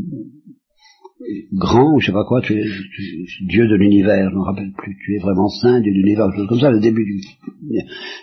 grand 1.53 1.93
ou 1.93 1.99
je 1.99 2.07
sais 2.07 2.11
pas 2.11 2.25
quoi, 2.25 2.41
tu 2.41 2.53
es, 2.53 2.63
tu- 2.63 3.45
Dieu 3.45 3.67
de 3.67 3.75
l'univers, 3.75 4.29
je 4.29 4.33
ne 4.35 4.39
me 4.39 4.43
rappelle 4.45 4.71
plus, 4.71 4.97
tu 5.03 5.15
es 5.15 5.19
vraiment 5.19 5.47
saint 5.49 5.79
Dieu 5.81 5.91
de 5.91 5.97
l'univers, 5.97 6.27
quelque 6.27 6.37
chose 6.39 6.47
comme 6.49 6.59
ça, 6.59 6.71
le 6.71 6.79
début 6.79 7.05
du 7.05 7.21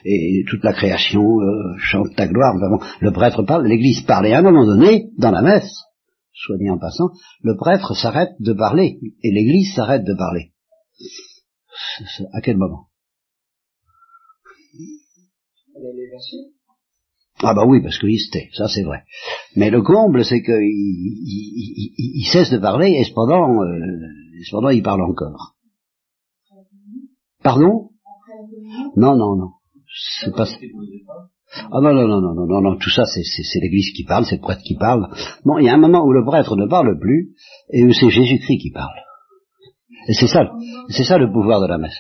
et 0.05 0.45
toute 0.49 0.63
la 0.65 0.73
création 0.73 1.23
euh, 1.41 1.77
chante 1.79 2.15
ta 2.17 2.27
gloire. 2.27 2.55
Bon, 2.59 2.79
le 3.01 3.13
prêtre 3.13 3.43
parle, 3.43 3.67
l'Église 3.67 4.03
parle, 4.03 4.27
et 4.27 4.33
à 4.33 4.39
un 4.41 4.43
moment 4.43 4.67
donné, 4.67 5.11
dans 5.17 5.31
la 5.31 5.43
messe, 5.43 5.73
soit 6.33 6.57
en 6.71 6.79
passant, 6.79 7.11
le 7.43 7.57
prêtre 7.57 7.95
s'arrête 7.95 8.33
de 8.41 8.53
parler 8.53 8.99
et 9.23 9.31
l'Église 9.33 9.75
s'arrête 9.75 10.05
de 10.05 10.15
parler. 10.15 10.53
À 12.33 12.41
quel 12.41 12.57
moment? 12.57 12.89
Ah 17.43 17.55
bah 17.55 17.65
oui, 17.67 17.81
parce 17.83 17.99
qu'il 17.99 18.19
se 18.19 18.31
tait, 18.31 18.49
ça 18.55 18.67
c'est 18.69 18.83
vrai. 18.83 19.03
Mais 19.55 19.71
le 19.71 19.83
comble, 19.83 20.25
c'est 20.25 20.43
qu'il 20.43 20.55
il, 20.55 21.93
il- 21.97 22.21
il- 22.21 22.27
cesse 22.33 22.51
de 22.51 22.59
parler 22.59 22.91
et 22.91 23.05
cependant, 23.05 23.63
euh, 23.63 23.69
cependant 24.45 24.71
il 24.71 24.83
parle 24.83 25.03
encore. 25.03 25.55
Pardon? 27.43 27.91
Non, 28.97 29.17
non, 29.17 29.37
non. 29.37 29.51
C'est 30.21 30.35
pas. 30.35 30.47
Ah 31.73 31.81
non, 31.81 31.95
non, 31.95 32.07
non, 32.09 32.21
non, 32.21 32.35
non, 32.35 32.47
non, 32.47 32.61
non, 32.61 32.77
tout 32.77 32.91
ça 32.91 33.05
c'est, 33.07 33.23
l'Église 33.61 33.93
qui 33.95 34.05
parle, 34.05 34.27
c'est 34.27 34.37
le 34.37 34.43
prêtre 34.43 34.63
qui 34.63 34.77
parle. 34.77 35.09
Bon, 35.45 35.59
il 35.59 35.65
y 35.65 35.69
a 35.69 35.75
un 35.75 35.79
moment 35.79 36.05
où 36.05 36.13
le 36.13 36.25
prêtre 36.25 36.57
ne 36.57 36.67
parle 36.69 36.99
plus 36.99 37.31
et 37.73 37.85
où 37.85 37.93
c'est 37.93 38.11
Jésus-Christ 38.11 38.59
qui 38.61 38.71
parle. 38.71 38.95
Et 40.09 40.13
c'est 40.15 40.27
ça, 40.27 40.51
c'est 40.89 41.05
ça 41.05 41.19
le 41.19 41.33
pouvoir 41.33 41.61
de 41.61 41.67
la 41.67 41.79
messe. 41.79 41.99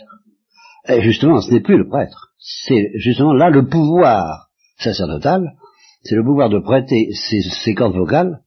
Et 0.89 1.01
justement, 1.01 1.41
ce 1.41 1.53
n'est 1.53 1.61
plus 1.63 1.79
le 1.79 1.89
prêtre. 1.89 2.35
C'est 2.39 2.91
justement 2.97 3.33
là 3.35 3.51
le 3.51 3.67
pouvoir 3.69 4.48
sacerdotal, 4.79 5.55
c'est 6.03 6.15
le 6.15 6.25
pouvoir 6.25 6.49
de 6.49 6.59
prêter 6.59 7.11
ses, 7.13 7.75
cordes 7.75 7.97
vocales 7.97 8.43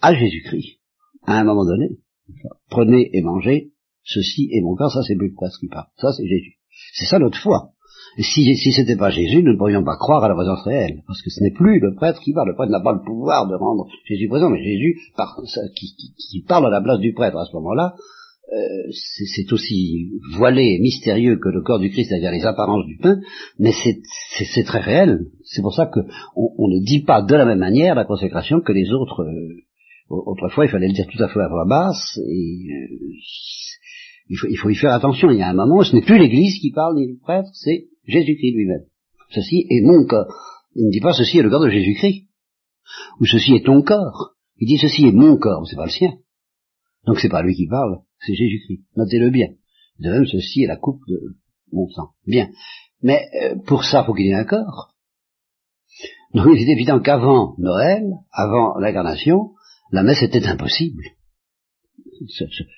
à 0.00 0.14
Jésus-Christ. 0.14 0.80
À 1.26 1.38
un 1.38 1.44
moment 1.44 1.64
donné, 1.64 1.88
prenez 2.70 3.10
et 3.12 3.22
mangez, 3.22 3.72
ceci 4.02 4.48
est 4.52 4.62
mon 4.62 4.74
corps, 4.74 4.92
ça 4.92 5.02
c'est 5.06 5.16
plus 5.16 5.32
prêtre 5.32 5.56
qui 5.60 5.68
parle, 5.68 5.86
ça 5.96 6.12
c'est 6.12 6.26
Jésus. 6.26 6.58
C'est 6.94 7.06
ça 7.06 7.18
notre 7.18 7.38
foi. 7.38 7.72
Si, 8.18 8.72
c'était 8.72 8.96
pas 8.96 9.10
Jésus, 9.10 9.42
nous 9.42 9.52
ne 9.52 9.58
pourrions 9.58 9.84
pas 9.84 9.96
croire 9.96 10.24
à 10.24 10.28
la 10.28 10.34
présence 10.34 10.62
réelle, 10.62 11.02
parce 11.06 11.22
que 11.22 11.30
ce 11.30 11.42
n'est 11.42 11.52
plus 11.52 11.78
le 11.78 11.94
prêtre 11.94 12.20
qui 12.20 12.32
parle. 12.32 12.48
Le 12.48 12.54
prêtre 12.54 12.72
n'a 12.72 12.80
pas 12.80 12.92
le 12.92 13.02
pouvoir 13.04 13.46
de 13.46 13.54
rendre 13.54 13.86
Jésus 14.04 14.28
présent, 14.28 14.50
mais 14.50 14.62
Jésus 14.62 14.98
qui 16.30 16.42
parle 16.42 16.66
à 16.66 16.70
la 16.70 16.80
place 16.80 16.98
du 16.98 17.12
prêtre 17.12 17.36
à 17.36 17.44
ce 17.44 17.52
moment-là, 17.56 17.94
euh, 18.52 18.90
c'est 19.32 19.52
aussi 19.52 20.10
voilé 20.36 20.62
et 20.62 20.78
mystérieux 20.80 21.38
que 21.38 21.48
le 21.48 21.62
corps 21.62 21.78
du 21.78 21.90
Christ, 21.90 22.08
c'est-à-dire 22.08 22.32
les 22.32 22.44
apparences 22.44 22.84
du 22.86 22.96
pain, 22.96 23.20
mais 23.58 23.70
c'est- 23.72 24.64
très 24.64 24.80
réel. 24.80 25.26
C'est 25.44 25.62
pour 25.62 25.72
ça 25.74 25.86
que 25.86 26.00
on, 26.34 26.50
on 26.58 26.68
ne 26.68 26.80
dit 26.84 27.02
pas 27.04 27.22
de 27.22 27.34
la 27.34 27.44
même 27.46 27.58
manière 27.60 27.94
la 27.94 28.04
consécration 28.04 28.60
que 28.60 28.72
les 28.72 28.90
autres. 28.92 29.22
euh, 29.22 29.64
autrefois, 30.08 30.64
il 30.66 30.70
fallait 30.70 30.88
le 30.88 30.94
dire 30.94 31.06
tout 31.06 31.22
à 31.22 31.28
fait 31.28 31.40
à 31.40 31.48
voix 31.48 31.64
basse, 31.68 32.18
et 32.18 32.72
euh, 32.72 32.96
il, 34.28 34.36
faut, 34.36 34.48
il 34.48 34.56
faut 34.56 34.70
y 34.70 34.74
faire 34.74 34.92
attention. 34.92 35.30
Il 35.30 35.38
y 35.38 35.42
a 35.42 35.48
un 35.50 35.54
moment 35.54 35.78
où 35.78 35.84
ce 35.84 35.94
n'est 35.94 36.02
plus 36.02 36.18
l'Église 36.18 36.58
qui 36.60 36.72
parle, 36.72 36.96
ni 36.96 37.06
le 37.06 37.18
prêtre, 37.20 37.48
c'est 37.52 37.86
Jésus-Christ 38.06 38.52
lui-même. 38.54 38.84
Ceci 39.32 39.66
est 39.70 39.82
mon 39.82 40.04
corps. 40.06 40.26
Il 40.74 40.86
ne 40.86 40.90
dit 40.90 41.00
pas 41.00 41.12
ceci 41.12 41.38
est 41.38 41.42
le 41.42 41.50
corps 41.50 41.64
de 41.64 41.70
Jésus-Christ, 41.70 42.26
ou 43.20 43.26
ceci 43.26 43.54
est 43.54 43.64
ton 43.64 43.82
corps. 43.82 44.34
Il 44.58 44.66
dit 44.66 44.78
ceci 44.78 45.06
est 45.06 45.12
mon 45.12 45.36
corps, 45.36 45.64
c'est 45.68 45.76
pas 45.76 45.84
le 45.86 45.90
sien. 45.92 46.14
Donc 47.06 47.18
c'est 47.20 47.28
pas 47.30 47.42
lui 47.42 47.54
qui 47.54 47.66
parle, 47.68 48.00
c'est 48.26 48.34
Jésus-Christ. 48.34 48.84
Notez-le 48.96 49.30
bien. 49.30 49.48
De 49.98 50.10
même, 50.10 50.26
ceci 50.26 50.62
est 50.62 50.66
la 50.66 50.76
coupe 50.76 51.00
de 51.08 51.20
mon 51.72 51.88
sang. 51.88 52.10
Bien. 52.26 52.48
Mais 53.02 53.28
euh, 53.42 53.56
pour 53.66 53.84
ça, 53.84 54.04
faut 54.04 54.14
qu'il 54.14 54.26
y 54.26 54.30
ait 54.30 54.34
un 54.34 54.44
corps. 54.44 54.94
Donc 56.34 56.46
il 56.54 56.62
est 56.68 56.72
évident 56.72 57.00
qu'avant 57.00 57.54
Noël, 57.58 58.04
avant 58.32 58.78
l'incarnation, 58.78 59.50
la 59.92 60.02
messe 60.02 60.22
était 60.22 60.46
impossible. 60.46 61.02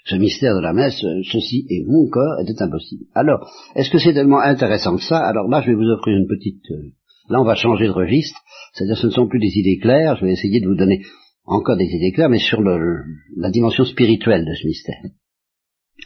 Ce, 0.07 0.15
mystère 0.17 0.55
de 0.55 0.61
la 0.61 0.73
messe, 0.73 1.03
euh, 1.05 1.23
ceci 1.31 1.67
est 1.69 1.85
mon 1.87 2.09
corps, 2.09 2.41
était 2.41 2.63
impossible. 2.63 3.05
Alors, 3.15 3.51
est-ce 3.75 3.91
que 3.91 3.99
c'est 3.99 4.15
tellement 4.15 4.39
intéressant 4.39 4.97
que 4.97 5.03
ça? 5.03 5.19
Alors 5.19 5.49
là, 5.49 5.61
je 5.61 5.71
vais 5.71 5.75
vous 5.77 5.91
offrir 5.91 6.17
une 6.17 6.29
petite... 6.29 6.63
euh, 6.71 6.93
là, 7.29 7.41
on 7.41 7.45
va 7.45 7.57
changer 7.57 7.87
de 7.87 7.91
registre. 7.91 8.39
C'est-à-dire, 8.73 8.97
ce 8.97 9.07
ne 9.09 9.13
sont 9.13 9.27
plus 9.29 9.41
des 9.41 9.59
idées 9.59 9.79
claires. 9.79 10.17
Je 10.17 10.27
vais 10.27 10.33
essayer 10.33 10.61
de 10.61 10.69
vous 10.69 10.77
donner 10.77 11.03
encore 11.45 11.77
des 11.77 11.87
idées 11.89 12.13
claires, 12.13 12.29
mais 12.29 12.39
sur 12.39 12.63
le- 12.63 13.03
la 13.37 13.51
dimension 13.51 13.85
spirituelle 13.85 14.45
de 14.45 14.55
ce 14.55 14.67
mystère. 14.67 15.03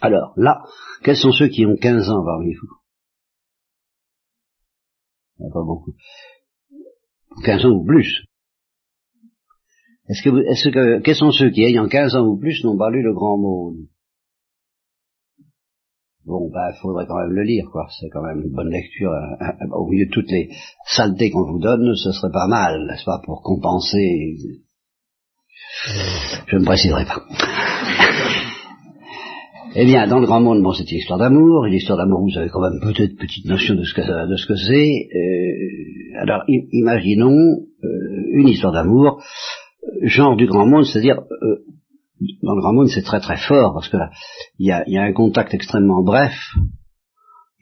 Alors, 0.00 0.32
là, 0.36 0.62
quels 1.02 1.16
sont 1.16 1.32
ceux 1.32 1.48
qui 1.48 1.64
ont 1.66 1.76
15 1.76 2.10
ans 2.10 2.24
parmi 2.24 2.54
vous 2.54 2.68
Il 5.38 5.46
n'y 5.46 5.52
pas 5.52 5.62
beaucoup. 5.64 5.94
15 7.44 7.64
ans 7.66 7.70
ou 7.70 7.84
plus. 7.84 8.24
Est-ce 10.08 10.22
que, 10.22 10.30
vous- 10.30 10.38
est-ce 10.38 10.68
que, 10.68 11.00
quels 11.00 11.16
sont 11.16 11.32
ceux 11.32 11.50
qui, 11.50 11.62
ayant 11.62 11.88
15 11.88 12.14
ans 12.16 12.26
ou 12.26 12.38
plus, 12.38 12.62
n'ont 12.64 12.78
pas 12.78 12.90
lu 12.90 13.02
le 13.02 13.12
grand 13.14 13.38
mot 13.38 13.74
Bon, 16.24 16.50
bah, 16.52 16.72
il 16.74 16.78
faudrait 16.80 17.06
quand 17.06 17.18
même 17.18 17.30
le 17.32 17.42
lire, 17.42 17.68
quoi. 17.70 17.86
C'est 18.00 18.08
quand 18.08 18.22
même 18.22 18.42
une 18.42 18.52
bonne 18.52 18.70
lecture. 18.70 19.12
hein. 19.12 19.36
hein, 19.40 19.54
hein, 19.60 19.68
Au 19.72 19.86
milieu 19.88 20.06
de 20.06 20.10
toutes 20.10 20.30
les 20.30 20.48
saletés 20.86 21.30
qu'on 21.30 21.44
vous 21.50 21.60
donne, 21.60 21.94
ce 21.94 22.10
serait 22.12 22.32
pas 22.32 22.48
mal, 22.48 22.84
n'est-ce 22.86 23.04
pas, 23.04 23.20
pour 23.24 23.42
compenser. 23.42 24.36
Je 26.48 26.56
ne 26.56 26.64
préciserai 26.64 27.04
pas. 27.04 27.22
Eh 29.78 29.84
bien, 29.84 30.06
dans 30.06 30.20
le 30.20 30.26
grand 30.26 30.40
monde, 30.40 30.62
bon, 30.62 30.72
c'est 30.72 30.90
une 30.90 30.96
histoire 30.96 31.18
d'amour. 31.18 31.66
Une 31.66 31.74
histoire 31.74 31.98
d'amour, 31.98 32.22
vous 32.22 32.38
avez 32.38 32.48
quand 32.48 32.62
même 32.62 32.80
peut-être 32.80 33.14
petite 33.18 33.44
notion 33.44 33.74
de 33.74 33.84
ce 33.84 33.92
que, 33.92 34.56
c'est. 34.56 35.08
Euh, 35.14 36.22
alors, 36.22 36.44
imaginons 36.48 37.58
euh, 37.84 37.88
une 38.32 38.48
histoire 38.48 38.72
d'amour, 38.72 39.22
euh, 39.84 40.06
genre 40.08 40.34
du 40.34 40.46
grand 40.46 40.66
monde, 40.66 40.86
c'est-à-dire, 40.86 41.18
euh, 41.20 41.56
dans 42.42 42.54
le 42.54 42.62
grand 42.62 42.72
monde, 42.72 42.88
c'est 42.88 43.02
très 43.02 43.20
très 43.20 43.36
fort, 43.36 43.74
parce 43.74 43.90
que 43.90 43.98
là, 43.98 44.10
il 44.58 44.66
y 44.66 44.72
a, 44.72 45.02
un 45.02 45.12
contact 45.12 45.52
extrêmement 45.52 46.02
bref, 46.02 46.32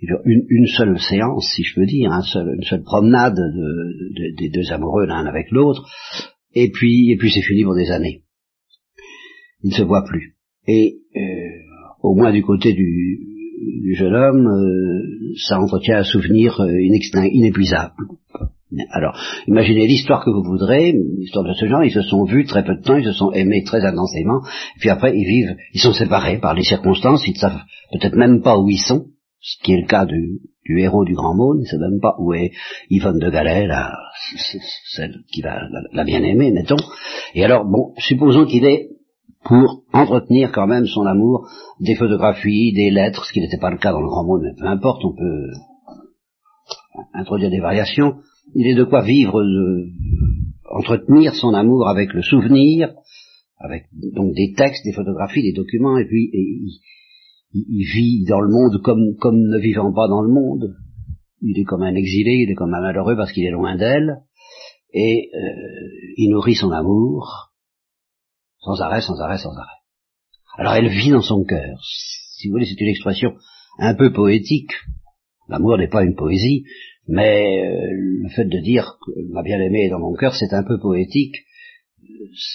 une, 0.00 0.44
une 0.48 0.66
seule 0.68 0.96
séance, 1.00 1.50
si 1.56 1.64
je 1.64 1.74
peux 1.74 1.86
dire, 1.86 2.12
une 2.12 2.62
seule 2.62 2.84
promenade 2.84 3.34
de- 3.34 3.40
de- 3.40 4.36
des 4.36 4.50
deux 4.50 4.70
amoureux 4.70 5.06
l'un 5.06 5.26
avec 5.26 5.50
l'autre, 5.50 5.84
et 6.54 6.70
puis, 6.70 7.10
et 7.10 7.16
puis 7.16 7.32
c'est 7.32 7.42
fini 7.42 7.64
pour 7.64 7.74
des 7.74 7.90
années. 7.90 8.22
Ils 9.64 9.70
ne 9.70 9.74
se 9.74 9.82
voient 9.82 10.04
plus. 10.06 10.36
Et 10.68 10.98
euh, 11.16 11.20
au 12.04 12.14
moins 12.14 12.32
du 12.32 12.42
côté 12.42 12.74
du, 12.74 13.18
du 13.82 13.94
jeune 13.94 14.14
homme, 14.14 14.46
euh, 14.46 15.34
ça 15.48 15.58
entretient 15.58 15.98
un 15.98 16.04
souvenir 16.04 16.60
euh, 16.60 16.70
inépuisable. 17.32 17.94
Alors, 18.90 19.16
imaginez 19.46 19.86
l'histoire 19.86 20.22
que 20.22 20.30
vous 20.30 20.42
voudrez, 20.42 20.92
l'histoire 20.92 21.46
de 21.46 21.54
ce 21.54 21.66
genre, 21.66 21.82
ils 21.82 21.92
se 21.92 22.02
sont 22.02 22.24
vus 22.24 22.44
très 22.44 22.62
peu 22.62 22.74
de 22.74 22.82
temps, 22.82 22.96
ils 22.96 23.06
se 23.06 23.12
sont 23.12 23.32
aimés 23.32 23.62
très 23.64 23.84
intensément, 23.84 24.40
puis 24.80 24.90
après 24.90 25.16
ils 25.16 25.24
vivent, 25.24 25.56
ils 25.72 25.80
sont 25.80 25.92
séparés 25.94 26.38
par 26.38 26.54
les 26.54 26.64
circonstances, 26.64 27.26
ils 27.26 27.34
ne 27.34 27.38
savent 27.38 27.62
peut-être 27.92 28.16
même 28.16 28.42
pas 28.42 28.58
où 28.58 28.68
ils 28.68 28.80
sont, 28.80 29.06
ce 29.40 29.62
qui 29.62 29.72
est 29.72 29.80
le 29.80 29.86
cas 29.86 30.04
du, 30.04 30.40
héros 30.76 31.04
du 31.04 31.14
Grand 31.14 31.34
Monde, 31.34 31.58
il 31.60 31.62
ne 31.62 31.68
sait 31.68 31.78
même 31.78 32.00
pas 32.00 32.16
où 32.18 32.34
est 32.34 32.50
Yvonne 32.90 33.18
de 33.18 33.30
Galais, 33.30 33.68
celle 34.94 35.22
qui 35.32 35.40
l'a 35.40 35.62
l'a- 35.92 36.04
bien 36.04 36.22
aimé, 36.22 36.50
mettons. 36.50 36.76
Et 37.34 37.44
alors, 37.44 37.64
bon, 37.64 37.94
supposons 37.98 38.44
qu'il 38.44 38.64
ait 38.64 38.88
pour 39.44 39.84
entretenir 39.92 40.50
quand 40.52 40.66
même 40.66 40.86
son 40.86 41.04
amour, 41.06 41.48
des 41.80 41.94
photographies, 41.96 42.72
des 42.72 42.90
lettres, 42.90 43.24
ce 43.26 43.32
qui 43.32 43.40
n'était 43.40 43.58
pas 43.58 43.70
le 43.70 43.78
cas 43.78 43.92
dans 43.92 44.00
le 44.00 44.08
grand 44.08 44.24
monde, 44.24 44.40
mais 44.42 44.54
peu 44.58 44.66
importe, 44.66 45.04
on 45.04 45.14
peut 45.14 45.50
introduire 47.12 47.50
des 47.50 47.60
variations. 47.60 48.16
Il 48.54 48.66
est 48.66 48.74
de 48.74 48.84
quoi 48.84 49.02
vivre, 49.02 49.42
entretenir 50.70 51.34
son 51.34 51.52
amour 51.54 51.88
avec 51.88 52.12
le 52.14 52.22
souvenir, 52.22 52.94
avec 53.58 53.84
donc 54.14 54.34
des 54.34 54.52
textes, 54.56 54.84
des 54.84 54.92
photographies, 54.92 55.42
des 55.42 55.52
documents, 55.52 55.98
et 55.98 56.06
puis 56.06 56.30
il- 56.32 56.80
il 57.52 57.84
vit 57.94 58.24
dans 58.24 58.40
le 58.40 58.50
monde 58.50 58.82
comme, 58.82 59.14
comme 59.20 59.38
ne 59.38 59.58
vivant 59.58 59.92
pas 59.92 60.08
dans 60.08 60.22
le 60.22 60.32
monde. 60.32 60.74
Il 61.40 61.58
est 61.58 61.64
comme 61.64 61.82
un 61.82 61.94
exilé, 61.94 62.44
il 62.46 62.50
est 62.50 62.54
comme 62.54 62.72
un 62.74 62.80
malheureux 62.80 63.16
parce 63.16 63.32
qu'il 63.32 63.44
est 63.44 63.50
loin 63.50 63.76
d'elle, 63.76 64.22
et 64.92 65.28
euh, 65.34 65.40
il 66.16 66.30
nourrit 66.30 66.54
son 66.54 66.70
amour 66.70 67.50
sans 68.64 68.80
arrêt, 68.80 69.00
sans 69.00 69.20
arrêt, 69.20 69.38
sans 69.38 69.54
arrêt. 69.56 69.78
Alors 70.56 70.74
elle 70.74 70.88
vit 70.88 71.10
dans 71.10 71.22
son 71.22 71.44
cœur. 71.44 71.78
Si 72.36 72.48
vous 72.48 72.52
voulez, 72.52 72.66
c'est 72.66 72.80
une 72.80 72.88
expression 72.88 73.34
un 73.78 73.94
peu 73.94 74.12
poétique. 74.12 74.72
L'amour 75.48 75.78
n'est 75.78 75.88
pas 75.88 76.04
une 76.04 76.14
poésie, 76.14 76.64
mais 77.06 77.62
euh, 77.62 77.88
le 78.22 78.28
fait 78.30 78.44
de 78.44 78.60
dire 78.60 78.96
que 79.04 79.12
ma 79.32 79.42
bien-aimée 79.42 79.86
est 79.86 79.90
dans 79.90 80.00
mon 80.00 80.14
cœur, 80.14 80.34
c'est 80.34 80.54
un 80.54 80.62
peu 80.62 80.78
poétique, 80.78 81.36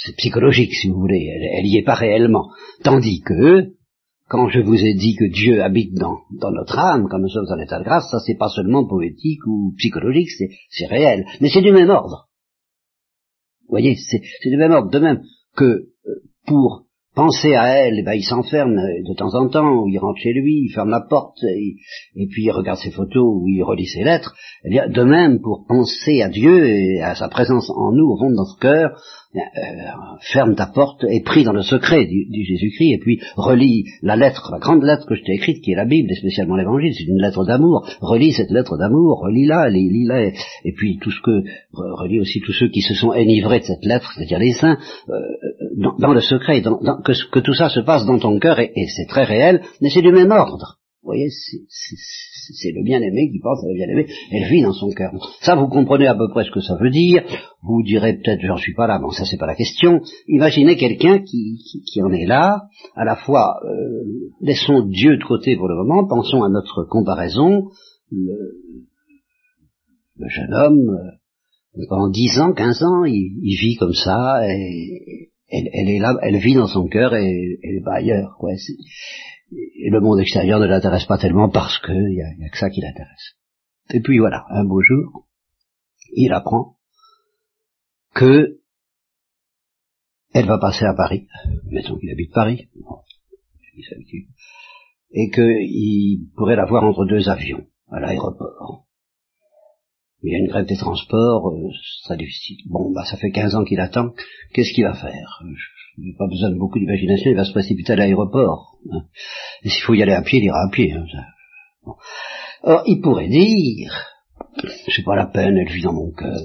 c'est 0.03 0.15
psychologique 0.17 0.73
si 0.73 0.89
vous 0.89 0.99
voulez, 0.99 1.25
elle, 1.25 1.59
elle 1.59 1.67
y 1.67 1.77
est 1.77 1.83
pas 1.83 1.93
réellement. 1.93 2.49
Tandis 2.83 3.21
que, 3.21 3.73
quand 4.27 4.47
je 4.49 4.59
vous 4.59 4.75
ai 4.75 4.93
dit 4.93 5.15
que 5.15 5.25
Dieu 5.25 5.61
habite 5.61 5.93
dans, 5.95 6.19
dans 6.39 6.51
notre 6.51 6.77
âme, 6.77 7.07
quand 7.09 7.19
nous 7.19 7.29
sommes 7.29 7.47
en 7.49 7.59
état 7.59 7.79
de 7.79 7.83
grâce, 7.83 8.09
ça 8.11 8.19
c'est 8.19 8.37
pas 8.37 8.49
seulement 8.49 8.87
poétique 8.87 9.45
ou 9.47 9.73
psychologique, 9.77 10.29
c'est, 10.69 10.85
réel. 10.85 11.25
Mais 11.41 11.49
c'est 11.49 11.61
du 11.61 11.71
même 11.71 11.89
ordre. 11.89 12.29
Vous 13.63 13.73
voyez, 13.73 13.95
c'est, 13.95 14.49
du 14.49 14.57
même 14.57 14.71
ordre. 14.71 14.89
De 14.89 14.99
même 14.99 15.21
que 15.55 15.89
pour 16.49 16.83
penser 17.15 17.53
à 17.53 17.67
elle, 17.67 17.99
eh 17.99 18.03
ben, 18.03 18.13
il 18.13 18.23
s'enferme 18.23 18.75
de 18.75 19.13
temps 19.13 19.35
en 19.35 19.49
temps, 19.49 19.83
ou 19.83 19.87
il 19.87 19.97
rentre 19.99 20.19
chez 20.19 20.33
lui, 20.33 20.65
il 20.65 20.71
ferme 20.73 20.89
la 20.89 21.01
porte, 21.01 21.43
et, 21.43 22.27
puis 22.27 22.43
il 22.45 22.51
regarde 22.51 22.79
ses 22.79 22.91
photos, 22.91 23.23
ou 23.23 23.47
il 23.47 23.61
relit 23.63 23.87
ses 23.87 24.03
lettres. 24.03 24.35
Eh 24.63 24.89
de 24.89 25.03
même, 25.03 25.39
pour 25.41 25.65
penser 25.67 26.21
à 26.21 26.29
Dieu 26.29 26.65
et 26.65 27.01
à 27.01 27.15
sa 27.15 27.27
présence 27.27 27.69
en 27.69 27.91
nous, 27.91 28.09
au 28.09 28.17
fond 28.17 28.29
de 28.29 28.35
notre 28.35 28.57
cœur, 28.59 28.91
euh, 28.91 29.28
ferme 30.21 30.55
ta 30.55 30.65
porte 30.65 31.03
et 31.03 31.21
prie 31.21 31.43
dans 31.43 31.53
le 31.53 31.61
secret 31.61 32.05
du, 32.05 32.43
Jésus-Christ, 32.43 32.93
et 32.93 32.97
puis 32.97 33.21
relis 33.35 33.85
la 34.01 34.15
lettre, 34.15 34.49
la 34.51 34.57
grande 34.57 34.83
lettre 34.83 35.05
que 35.05 35.15
je 35.15 35.23
t'ai 35.23 35.33
écrite, 35.33 35.61
qui 35.61 35.71
est 35.71 35.75
la 35.75 35.85
Bible, 35.85 36.11
et 36.11 36.15
spécialement 36.15 36.55
l'Évangile, 36.55 36.93
c'est 36.95 37.03
une 37.03 37.21
lettre 37.21 37.45
d'amour. 37.45 37.87
Relis 38.01 38.33
cette 38.33 38.49
lettre 38.49 38.77
d'amour, 38.77 39.19
relis-la, 39.21 39.69
lis-la, 39.69 40.25
et, 40.65 40.73
puis 40.75 40.97
tout 40.99 41.11
ce 41.11 41.21
que, 41.21 41.43
relis 41.73 42.19
aussi 42.19 42.41
tous 42.41 42.53
ceux 42.53 42.69
qui 42.69 42.81
se 42.81 42.95
sont 42.95 43.09
enivrés 43.09 43.59
de 43.59 43.65
cette 43.65 43.85
lettre, 43.85 44.11
c'est-à-dire 44.15 44.39
les 44.39 44.53
saints, 44.53 44.77
euh, 45.09 45.13
dans, 45.99 46.13
le 46.13 46.21
secret, 46.21 46.61
que, 46.61 47.39
tout 47.39 47.53
ça 47.53 47.69
se 47.69 47.81
passe 47.81 48.05
dans 48.05 48.17
ton 48.17 48.39
cœur, 48.39 48.59
et, 48.59 48.71
c'est 48.95 49.07
très 49.07 49.25
réel, 49.25 49.61
mais 49.81 49.89
c'est 49.89 50.01
du 50.01 50.11
même 50.11 50.31
ordre. 50.31 50.79
Voyez, 51.03 51.29
c'est 52.53 52.71
le 52.71 52.83
bien-aimé 52.83 53.29
qui 53.31 53.39
pense 53.39 53.63
à 53.63 53.67
la 53.67 53.73
bien-aimée, 53.73 54.07
elle 54.31 54.49
vit 54.49 54.61
dans 54.61 54.73
son 54.73 54.89
cœur. 54.89 55.11
Ça, 55.41 55.55
vous 55.55 55.67
comprenez 55.67 56.07
à 56.07 56.15
peu 56.15 56.29
près 56.29 56.43
ce 56.43 56.51
que 56.51 56.61
ça 56.61 56.75
veut 56.79 56.89
dire. 56.89 57.23
Vous 57.63 57.83
direz 57.83 58.13
peut-être, 58.13 58.41
j'en 58.41 58.57
suis 58.57 58.73
pas 58.73 58.87
là, 58.87 58.99
bon, 58.99 59.11
ça 59.11 59.25
c'est 59.25 59.37
pas 59.37 59.47
la 59.47 59.55
question. 59.55 60.01
Imaginez 60.27 60.75
quelqu'un 60.75 61.19
qui, 61.19 61.57
qui, 61.69 61.81
qui, 61.83 62.01
en 62.01 62.11
est 62.11 62.25
là, 62.25 62.63
à 62.95 63.05
la 63.05 63.15
fois, 63.15 63.59
euh, 63.65 64.03
laissons 64.41 64.85
Dieu 64.87 65.17
de 65.17 65.23
côté 65.23 65.55
pour 65.55 65.67
le 65.67 65.75
moment, 65.75 66.07
pensons 66.07 66.43
à 66.43 66.49
notre 66.49 66.83
comparaison, 66.89 67.69
le, 68.11 68.37
le 70.17 70.27
jeune 70.29 70.53
homme, 70.53 70.97
euh, 71.77 71.85
pendant 71.87 72.09
10 72.09 72.39
ans, 72.39 72.53
15 72.53 72.83
ans, 72.83 73.03
il, 73.05 73.39
il 73.43 73.57
vit 73.59 73.75
comme 73.75 73.93
ça, 73.93 74.41
et 74.47 75.29
elle, 75.51 75.69
elle, 75.73 75.89
est 75.89 75.99
là, 75.99 76.15
elle 76.21 76.37
vit 76.37 76.53
dans 76.53 76.67
son 76.67 76.87
cœur 76.87 77.15
et 77.15 77.59
elle 77.63 77.75
n'est 77.75 77.83
pas 77.83 77.95
ailleurs. 77.95 78.35
Quoi 78.39 78.51
le 79.51 79.99
monde 79.99 80.19
extérieur 80.19 80.59
ne 80.59 80.67
l'intéresse 80.67 81.05
pas 81.05 81.17
tellement 81.17 81.49
parce 81.49 81.79
qu'il 81.79 81.95
n'y 81.95 82.45
a 82.45 82.49
que 82.49 82.57
ça 82.57 82.69
qui 82.69 82.81
l'intéresse. 82.81 83.35
Et 83.91 84.01
puis 84.01 84.19
voilà, 84.19 84.45
un 84.49 84.65
beau 84.65 84.81
jour, 84.81 85.27
il 86.13 86.31
apprend 86.33 86.77
que 88.13 88.59
elle 90.33 90.45
va 90.45 90.59
passer 90.59 90.85
à 90.85 90.93
Paris, 90.93 91.27
mettons 91.65 91.97
qu'il 91.97 92.11
habite 92.11 92.31
Paris, 92.31 92.69
et 95.11 95.29
qu'il 95.31 96.29
pourrait 96.35 96.55
la 96.55 96.65
voir 96.65 96.83
entre 96.83 97.05
deux 97.05 97.29
avions, 97.29 97.65
à 97.89 97.99
l'aéroport. 97.99 98.85
Il 100.23 100.33
y 100.33 100.35
a 100.35 100.39
une 100.39 100.47
grève 100.47 100.65
des 100.65 100.75
transports, 100.75 101.49
euh, 101.49 101.69
très 102.03 102.17
difficile. 102.17 102.57
Bon, 102.65 102.91
bah 102.91 103.05
ça 103.05 103.17
fait 103.17 103.31
15 103.31 103.55
ans 103.55 103.63
qu'il 103.63 103.79
attend, 103.79 104.13
qu'est-ce 104.53 104.73
qu'il 104.73 104.83
va 104.83 104.93
faire? 104.93 105.41
Il 105.97 106.11
n'a 106.11 106.17
pas 106.17 106.27
besoin 106.27 106.49
de 106.49 106.57
beaucoup 106.57 106.77
d'imagination, 106.77 107.31
il 107.31 107.37
va 107.37 107.45
se 107.45 107.51
précipiter 107.51 107.93
à 107.93 107.95
l'aéroport. 107.95 108.77
Hein. 108.91 109.05
Et 109.63 109.69
s'il 109.69 109.83
faut 109.83 109.93
y 109.93 110.03
aller 110.03 110.13
à 110.13 110.21
pied, 110.21 110.39
il 110.39 110.45
ira 110.45 110.59
à 110.59 110.69
pied. 110.69 110.91
Hein. 110.93 111.05
Or, 112.63 112.83
il 112.85 112.99
pourrait 113.01 113.29
dire, 113.29 113.93
c'est 114.87 115.03
pas 115.03 115.15
la 115.15 115.27
peine, 115.27 115.57
elle 115.57 115.71
vit 115.71 115.81
dans 115.81 115.93
mon 115.93 116.11
cœur. 116.11 116.41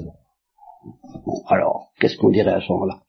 Bon, 1.26 1.42
alors, 1.48 1.90
qu'est-ce 1.98 2.16
qu'on 2.16 2.30
dirait 2.30 2.52
à 2.52 2.60
ce 2.60 2.70
moment-là? 2.72 3.00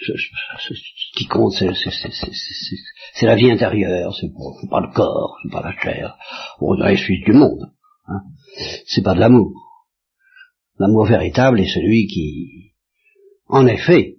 Ce, 0.00 0.74
qui 1.16 1.26
compte, 1.26 1.52
c'est 1.52 3.26
la 3.26 3.34
vie 3.34 3.50
intérieure, 3.50 4.14
c'est 4.14 4.30
pas 4.70 4.80
le 4.80 4.92
corps, 4.94 5.36
c'est 5.42 5.50
pas 5.50 5.62
la 5.62 5.72
chair. 5.72 6.16
On 6.60 6.80
est 6.84 6.96
suite 6.96 7.24
du 7.24 7.32
monde. 7.32 7.72
Hein. 8.06 8.20
C'est 8.86 9.02
pas 9.02 9.14
de 9.14 9.20
l'amour. 9.20 9.67
L'amour 10.78 11.06
véritable 11.06 11.60
est 11.60 11.74
celui 11.74 12.06
qui, 12.06 12.72
en 13.48 13.66
effet, 13.66 14.16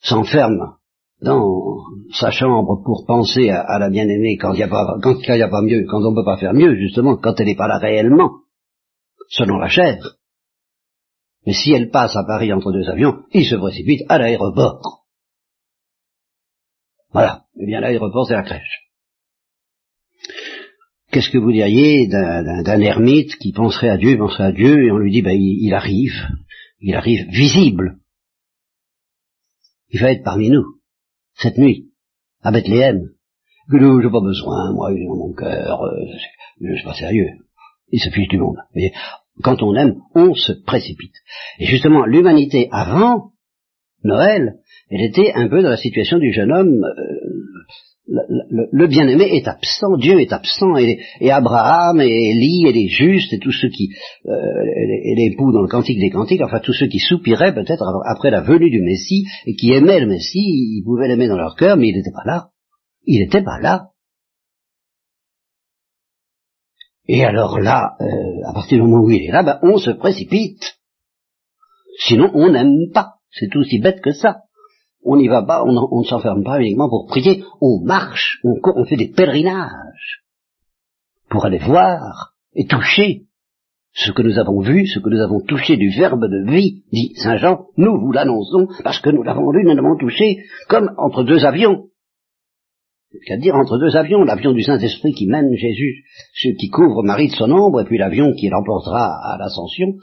s'enferme 0.00 0.76
dans 1.20 1.76
sa 2.12 2.30
chambre 2.30 2.82
pour 2.84 3.04
penser 3.06 3.50
à, 3.50 3.78
la 3.78 3.90
bien-aimée 3.90 4.36
quand 4.36 4.52
il 4.52 4.58
n'y 4.58 4.62
a 4.62 4.68
pas 4.68 4.96
quand 5.02 5.18
il 5.20 5.34
n'y 5.34 5.42
a 5.42 5.48
pas 5.48 5.62
mieux, 5.62 5.84
quand 5.90 6.02
on 6.02 6.12
ne 6.12 6.16
peut 6.16 6.24
pas 6.24 6.38
faire 6.38 6.54
mieux, 6.54 6.76
justement, 6.76 7.16
quand 7.16 7.38
elle 7.38 7.46
n'est 7.46 7.56
pas 7.56 7.68
là 7.68 7.78
réellement, 7.78 8.30
selon 9.28 9.58
la 9.58 9.68
chair. 9.68 10.16
Mais 11.46 11.52
si 11.52 11.72
elle 11.72 11.90
passe 11.90 12.16
à 12.16 12.24
Paris 12.24 12.52
entre 12.52 12.72
deux 12.72 12.88
avions, 12.88 13.24
il 13.32 13.44
se 13.44 13.56
précipite 13.56 14.02
à 14.08 14.18
l'aéroport. 14.18 15.06
Voilà. 17.12 17.44
Eh 17.58 17.66
bien, 17.66 17.80
l'aéroport, 17.80 18.26
c'est 18.26 18.34
la 18.34 18.42
crèche. 18.42 18.89
Qu'est-ce 21.10 21.30
que 21.30 21.38
vous 21.38 21.50
diriez 21.50 22.06
d'un 22.06 22.80
ermite 22.80 23.34
qui 23.36 23.52
penserait 23.52 23.88
à 23.90 23.96
Dieu, 23.96 24.16
penserait 24.16 24.44
à 24.44 24.52
Dieu, 24.52 24.84
et 24.84 24.92
on 24.92 24.98
lui 24.98 25.10
dit, 25.10 25.22
ben, 25.22 25.36
il, 25.36 25.74
arrive, 25.74 26.14
il 26.80 26.94
arrive 26.94 27.26
visible, 27.30 27.98
il 29.88 30.00
va 30.00 30.12
être 30.12 30.22
parmi 30.22 30.50
nous, 30.50 30.64
cette 31.34 31.58
nuit, 31.58 31.90
à 32.42 32.52
Bethléem. 32.52 33.10
Que 33.70 33.76
nous, 33.76 34.00
j'ai 34.00 34.10
pas 34.10 34.20
besoin, 34.20 34.72
moi, 34.72 34.92
il 34.92 35.02
est 35.02 35.06
dans 35.06 35.16
mon 35.16 35.32
cœur, 35.32 35.82
euh, 35.82 36.06
je 36.60 36.74
suis 36.74 36.84
pas 36.84 36.94
sérieux. 36.94 37.28
Il 37.92 38.00
se 38.00 38.10
fiche 38.10 38.28
du 38.28 38.38
monde. 38.38 38.56
Voyez 38.72 38.92
Quand 39.42 39.62
on 39.62 39.74
aime, 39.74 39.96
on 40.14 40.34
se 40.34 40.52
précipite. 40.52 41.14
Et 41.58 41.66
justement, 41.66 42.04
l'humanité 42.04 42.68
avant 42.70 43.32
Noël, 44.04 44.58
elle 44.90 45.02
était 45.02 45.32
un 45.34 45.48
peu 45.48 45.62
dans 45.62 45.70
la 45.70 45.76
situation 45.76 46.18
du 46.18 46.32
jeune 46.32 46.52
homme 46.52 46.84
euh, 46.84 47.39
le, 48.10 48.86
bien-aimé 48.88 49.28
est 49.32 49.46
absent, 49.46 49.96
Dieu 49.96 50.20
est 50.20 50.32
absent, 50.32 50.76
et, 50.76 51.30
Abraham, 51.30 52.00
et 52.00 52.30
Élie, 52.30 52.66
et 52.66 52.72
les 52.72 52.88
justes, 52.88 53.32
et 53.32 53.38
tous 53.38 53.52
ceux 53.52 53.68
qui, 53.68 53.90
euh, 54.26 54.32
et 54.32 55.36
dans 55.38 55.62
le 55.62 55.68
Cantique 55.68 56.00
des 56.00 56.10
Cantiques, 56.10 56.42
enfin 56.42 56.60
tous 56.60 56.72
ceux 56.72 56.88
qui 56.88 56.98
soupiraient 56.98 57.54
peut-être 57.54 57.84
après 58.06 58.30
la 58.30 58.40
venue 58.40 58.70
du 58.70 58.80
Messie, 58.80 59.24
et 59.46 59.54
qui 59.54 59.72
aimaient 59.72 60.00
le 60.00 60.06
Messie, 60.06 60.40
ils 60.40 60.82
pouvaient 60.84 61.08
l'aimer 61.08 61.28
dans 61.28 61.36
leur 61.36 61.54
cœur, 61.54 61.76
mais 61.76 61.88
il 61.88 61.96
n'était 61.96 62.12
pas 62.12 62.24
là. 62.24 62.48
Il 63.04 63.20
n'était 63.20 63.42
pas 63.42 63.58
là. 63.60 63.90
Et 67.06 67.24
alors 67.24 67.58
là, 67.58 67.96
euh, 68.00 68.48
à 68.48 68.52
partir 68.52 68.78
du 68.78 68.82
moment 68.82 69.04
où 69.04 69.10
il 69.10 69.24
est 69.24 69.32
là, 69.32 69.42
ben, 69.42 69.58
on 69.62 69.78
se 69.78 69.90
précipite. 69.90 70.78
Sinon, 71.98 72.30
on 72.34 72.50
n'aime 72.50 72.90
pas. 72.92 73.14
C'est 73.30 73.54
aussi 73.56 73.78
bête 73.78 74.00
que 74.00 74.12
ça 74.12 74.42
on 75.02 75.16
n'y 75.16 75.28
va 75.28 75.42
pas, 75.42 75.64
on, 75.64 76.00
ne 76.00 76.04
s'enferme 76.04 76.44
pas 76.44 76.60
uniquement 76.60 76.88
pour 76.88 77.06
prier, 77.06 77.42
on 77.60 77.80
marche, 77.84 78.40
on, 78.44 78.84
fait 78.84 78.96
des 78.96 79.08
pèlerinages 79.08 80.22
pour 81.28 81.46
aller 81.46 81.58
voir 81.58 82.34
et 82.54 82.66
toucher 82.66 83.22
ce 83.92 84.12
que 84.12 84.22
nous 84.22 84.38
avons 84.38 84.60
vu, 84.60 84.86
ce 84.86 85.00
que 85.00 85.08
nous 85.08 85.20
avons 85.20 85.40
touché 85.40 85.76
du 85.76 85.90
verbe 85.90 86.24
de 86.26 86.50
vie, 86.50 86.82
dit 86.92 87.12
Saint 87.16 87.38
Jean, 87.38 87.66
nous 87.76 87.98
vous 87.98 88.12
l'annonçons 88.12 88.68
parce 88.84 89.00
que 89.00 89.10
nous 89.10 89.22
l'avons 89.22 89.50
lu, 89.50 89.64
nous 89.64 89.74
l'avons 89.74 89.96
touché 89.96 90.38
comme 90.68 90.90
entre 90.98 91.24
deux 91.24 91.44
avions. 91.44 91.86
C'est-à-dire 93.26 93.56
entre 93.56 93.78
deux 93.78 93.96
avions, 93.96 94.22
l'avion 94.22 94.52
du 94.52 94.62
Saint-Esprit 94.62 95.12
qui 95.14 95.26
mène 95.26 95.52
Jésus, 95.56 96.04
qui 96.58 96.68
couvre 96.68 97.02
Marie 97.02 97.26
de 97.26 97.34
son 97.34 97.50
ombre, 97.50 97.80
et 97.80 97.84
puis 97.84 97.98
l'avion 97.98 98.32
qui 98.34 98.48
l'emportera 98.48 99.10
à 99.24 99.36
l'ascension, 99.36 99.94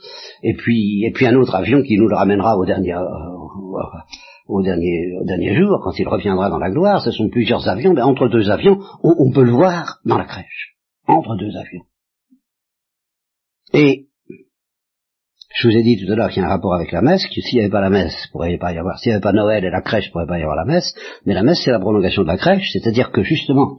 et 0.42 0.52
puis, 0.52 1.04
et 1.06 1.10
puis 1.12 1.24
un 1.26 1.34
autre 1.36 1.54
avion 1.54 1.80
qui 1.80 1.96
nous 1.96 2.06
le 2.06 2.16
ramènera 2.16 2.58
au 2.58 2.66
dernier, 2.66 2.94
au 4.48 4.62
dernier, 4.62 5.14
au 5.20 5.24
dernier 5.24 5.54
jour, 5.54 5.80
quand 5.84 5.98
il 5.98 6.08
reviendra 6.08 6.48
dans 6.48 6.58
la 6.58 6.70
gloire, 6.70 7.02
ce 7.02 7.10
sont 7.10 7.28
plusieurs 7.28 7.68
avions, 7.68 7.92
mais 7.92 8.02
entre 8.02 8.28
deux 8.28 8.50
avions, 8.50 8.78
on, 9.02 9.30
peut 9.30 9.44
le 9.44 9.52
voir 9.52 9.98
dans 10.06 10.16
la 10.16 10.24
crèche. 10.24 10.76
Entre 11.06 11.36
deux 11.36 11.54
avions. 11.56 11.84
Et 13.74 14.06
je 15.54 15.68
vous 15.68 15.76
ai 15.76 15.82
dit 15.82 16.02
tout 16.02 16.10
à 16.10 16.16
l'heure 16.16 16.30
qu'il 16.30 16.42
y 16.42 16.44
a 16.44 16.48
un 16.48 16.52
rapport 16.52 16.74
avec 16.74 16.92
la 16.92 17.02
messe, 17.02 17.26
que 17.26 17.40
s'il 17.42 17.58
n'y 17.58 17.60
avait 17.60 17.70
pas 17.70 17.82
la 17.82 17.90
messe, 17.90 18.14
il 18.24 18.30
pourrait 18.30 18.56
pas 18.58 18.72
y 18.72 18.78
avoir, 18.78 18.98
s'il 18.98 19.10
n'y 19.10 19.14
avait 19.14 19.22
pas 19.22 19.32
Noël 19.32 19.64
et 19.64 19.70
la 19.70 19.82
crèche, 19.82 20.06
il 20.06 20.12
pourrait 20.12 20.26
pas 20.26 20.38
y 20.38 20.42
avoir 20.42 20.56
la 20.56 20.64
messe, 20.64 20.94
mais 21.26 21.34
la 21.34 21.42
messe 21.42 21.60
c'est 21.62 21.70
la 21.70 21.80
prolongation 21.80 22.22
de 22.22 22.28
la 22.28 22.38
crèche, 22.38 22.70
c'est-à-dire 22.72 23.10
que 23.10 23.22
justement, 23.22 23.76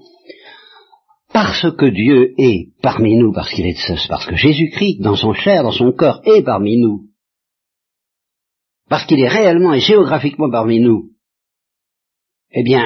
parce 1.34 1.72
que 1.78 1.86
Dieu 1.86 2.34
est 2.38 2.74
parmi 2.82 3.18
nous, 3.18 3.34
parce 3.34 3.52
qu'il 3.52 3.66
est, 3.66 3.78
parce 4.08 4.26
que 4.28 4.36
Jésus-Christ, 4.36 5.02
dans 5.02 5.16
son 5.16 5.34
chair, 5.34 5.64
dans 5.64 5.72
son 5.72 5.92
corps, 5.94 6.22
est 6.26 6.44
parmi 6.44 6.78
nous, 6.78 7.09
parce 8.90 9.06
qu'il 9.06 9.20
est 9.20 9.30
réellement 9.30 9.74
et 9.74 9.80
géographiquement 9.80 10.50
parmi 10.50 10.80
nous, 10.80 11.12
eh 12.52 12.64
bien, 12.64 12.84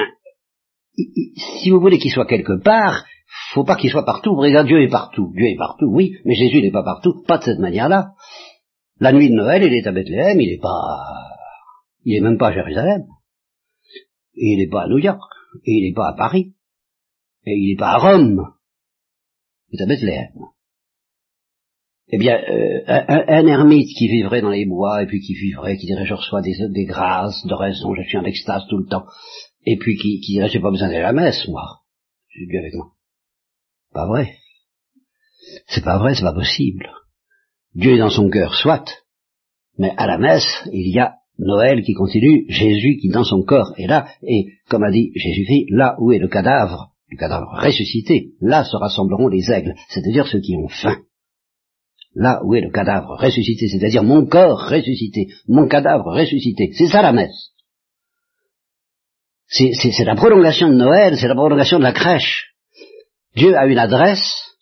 si 1.60 1.70
vous 1.70 1.80
voulez 1.80 1.98
qu'il 1.98 2.12
soit 2.12 2.26
quelque 2.26 2.62
part, 2.62 3.04
faut 3.52 3.64
pas 3.64 3.76
qu'il 3.76 3.90
soit 3.90 4.04
partout. 4.04 4.34
Vous 4.34 4.64
Dieu 4.64 4.82
est 4.82 4.90
partout. 4.90 5.32
Dieu 5.34 5.46
est 5.46 5.56
partout, 5.56 5.86
oui, 5.86 6.16
mais 6.24 6.34
Jésus 6.34 6.62
n'est 6.62 6.70
pas 6.70 6.84
partout, 6.84 7.22
pas 7.26 7.38
de 7.38 7.44
cette 7.44 7.58
manière-là. 7.58 8.12
La 9.00 9.12
nuit 9.12 9.30
de 9.30 9.34
Noël, 9.34 9.62
il 9.62 9.72
est 9.72 9.86
à 9.86 9.92
Bethléem, 9.92 10.40
il 10.40 10.50
n'est 10.50 10.60
pas, 10.60 11.04
il 12.04 12.16
est 12.16 12.20
même 12.20 12.38
pas 12.38 12.48
à 12.48 12.52
Jérusalem. 12.52 13.06
Et 14.36 14.52
il 14.52 14.58
n'est 14.58 14.70
pas 14.70 14.82
à 14.82 14.88
New 14.88 14.98
York. 14.98 15.32
Et 15.64 15.72
il 15.72 15.88
n'est 15.88 15.94
pas 15.94 16.08
à 16.08 16.12
Paris. 16.14 16.54
Et 17.46 17.54
il 17.54 17.70
n'est 17.70 17.78
pas 17.78 17.92
à 17.92 17.98
Rome. 17.98 18.54
Il 19.70 19.80
est 19.80 19.82
à 19.82 19.86
Bethléem. 19.86 20.32
Eh 22.08 22.18
bien, 22.18 22.36
euh, 22.36 22.82
un, 22.86 23.46
ermite 23.46 23.88
qui 23.96 24.08
vivrait 24.08 24.42
dans 24.42 24.50
les 24.50 24.66
bois, 24.66 25.02
et 25.02 25.06
puis 25.06 25.20
qui 25.20 25.34
vivrait, 25.34 25.76
qui 25.78 25.86
dirait 25.86 26.04
je 26.04 26.14
reçois 26.14 26.42
des, 26.42 26.84
grâces 26.84 27.44
de 27.46 27.54
raison, 27.54 27.94
je 27.94 28.02
suis 28.02 28.18
en 28.18 28.24
extase 28.24 28.64
tout 28.68 28.76
le 28.76 28.86
temps, 28.86 29.04
et 29.64 29.78
puis 29.78 29.96
qui, 29.96 30.20
dirait 30.20 30.48
j'ai 30.48 30.60
pas 30.60 30.70
besoin 30.70 30.88
d'aller 30.88 31.00
à 31.00 31.12
la 31.12 31.12
messe, 31.12 31.48
moi. 31.48 31.80
J'ai 32.28 32.46
Dieu 32.46 32.58
avec 32.58 32.74
moi. 32.74 32.88
Pas 33.92 34.06
vrai. 34.06 34.34
C'est 35.66 35.84
pas 35.84 35.98
vrai, 35.98 36.14
c'est 36.14 36.22
pas 36.22 36.34
possible. 36.34 36.90
Dieu 37.74 37.94
est 37.94 37.98
dans 37.98 38.10
son 38.10 38.28
cœur, 38.28 38.54
soit, 38.54 38.84
mais 39.78 39.94
à 39.96 40.06
la 40.06 40.18
messe, 40.18 40.68
il 40.72 40.94
y 40.94 40.98
a 40.98 41.14
Noël 41.38 41.82
qui 41.82 41.94
continue, 41.94 42.44
Jésus 42.48 42.98
qui 43.00 43.08
dans 43.08 43.24
son 43.24 43.42
corps 43.42 43.72
est 43.76 43.86
là, 43.86 44.06
et 44.22 44.52
comme 44.68 44.84
a 44.84 44.90
dit 44.90 45.10
Jésus-Christ, 45.14 45.66
là 45.70 45.96
où 45.98 46.12
est 46.12 46.18
le 46.18 46.28
cadavre, 46.28 46.92
le 47.08 47.16
cadavre 47.16 47.50
ressuscité, 47.60 48.32
là 48.40 48.64
se 48.64 48.76
rassembleront 48.76 49.28
les 49.28 49.50
aigles, 49.50 49.74
c'est-à-dire 49.88 50.26
ceux 50.26 50.40
qui 50.40 50.56
ont 50.56 50.68
faim. 50.68 50.98
Là 52.14 52.40
où 52.44 52.54
est 52.54 52.60
le 52.60 52.70
cadavre 52.70 53.16
ressuscité, 53.16 53.66
c'est-à-dire 53.68 54.04
mon 54.04 54.26
corps 54.26 54.68
ressuscité, 54.68 55.26
mon 55.48 55.66
cadavre 55.66 56.12
ressuscité, 56.12 56.70
c'est 56.72 56.86
ça 56.86 57.02
la 57.02 57.12
messe. 57.12 57.50
C'est 59.48 60.04
la 60.04 60.14
prolongation 60.14 60.68
de 60.68 60.74
Noël, 60.74 61.16
c'est 61.16 61.28
la 61.28 61.34
prolongation 61.34 61.78
de 61.78 61.84
la 61.84 61.92
crèche. 61.92 62.54
Dieu 63.36 63.56
a 63.56 63.66
une 63.66 63.78
adresse, 63.78 64.53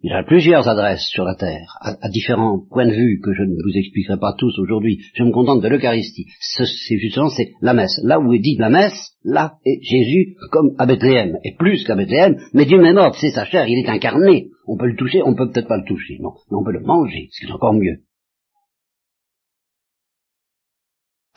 il 0.00 0.12
a 0.12 0.22
plusieurs 0.22 0.68
adresses 0.68 1.06
sur 1.08 1.24
la 1.24 1.34
terre, 1.34 1.76
à, 1.80 2.08
différents 2.08 2.60
points 2.70 2.86
de 2.86 2.94
vue 2.94 3.20
que 3.20 3.32
je 3.32 3.42
ne 3.42 3.54
vous 3.54 3.76
expliquerai 3.76 4.18
pas 4.18 4.32
tous 4.38 4.56
aujourd'hui. 4.58 5.00
Je 5.14 5.24
me 5.24 5.32
contente 5.32 5.60
de 5.60 5.68
l'Eucharistie. 5.68 6.26
C'est 6.40 6.98
justement 6.98 7.28
c'est 7.30 7.52
la 7.62 7.74
messe. 7.74 8.00
Là 8.04 8.20
où 8.20 8.32
est 8.32 8.38
dit 8.38 8.56
la 8.58 8.70
messe, 8.70 9.16
là 9.24 9.54
est 9.64 9.82
Jésus 9.82 10.36
comme 10.52 10.74
à 10.78 10.86
Bethléem, 10.86 11.38
et 11.44 11.56
plus 11.58 11.84
qu'à 11.84 11.96
Bethléem, 11.96 12.38
mais 12.54 12.64
Dieu 12.64 12.80
même 12.80 12.94
mort, 12.94 13.16
c'est 13.16 13.30
sa 13.30 13.44
chair, 13.44 13.66
il 13.66 13.84
est 13.84 13.90
incarné. 13.90 14.50
On 14.66 14.76
peut 14.76 14.86
le 14.86 14.96
toucher, 14.96 15.22
on 15.24 15.34
peut 15.34 15.50
peut-être 15.50 15.68
pas 15.68 15.78
le 15.78 15.84
toucher, 15.84 16.18
non, 16.20 16.30
mais 16.50 16.56
on 16.56 16.64
peut 16.64 16.72
le 16.72 16.84
manger, 16.84 17.28
ce 17.32 17.40
qui 17.44 17.50
est 17.50 17.54
encore 17.54 17.74
mieux. 17.74 17.98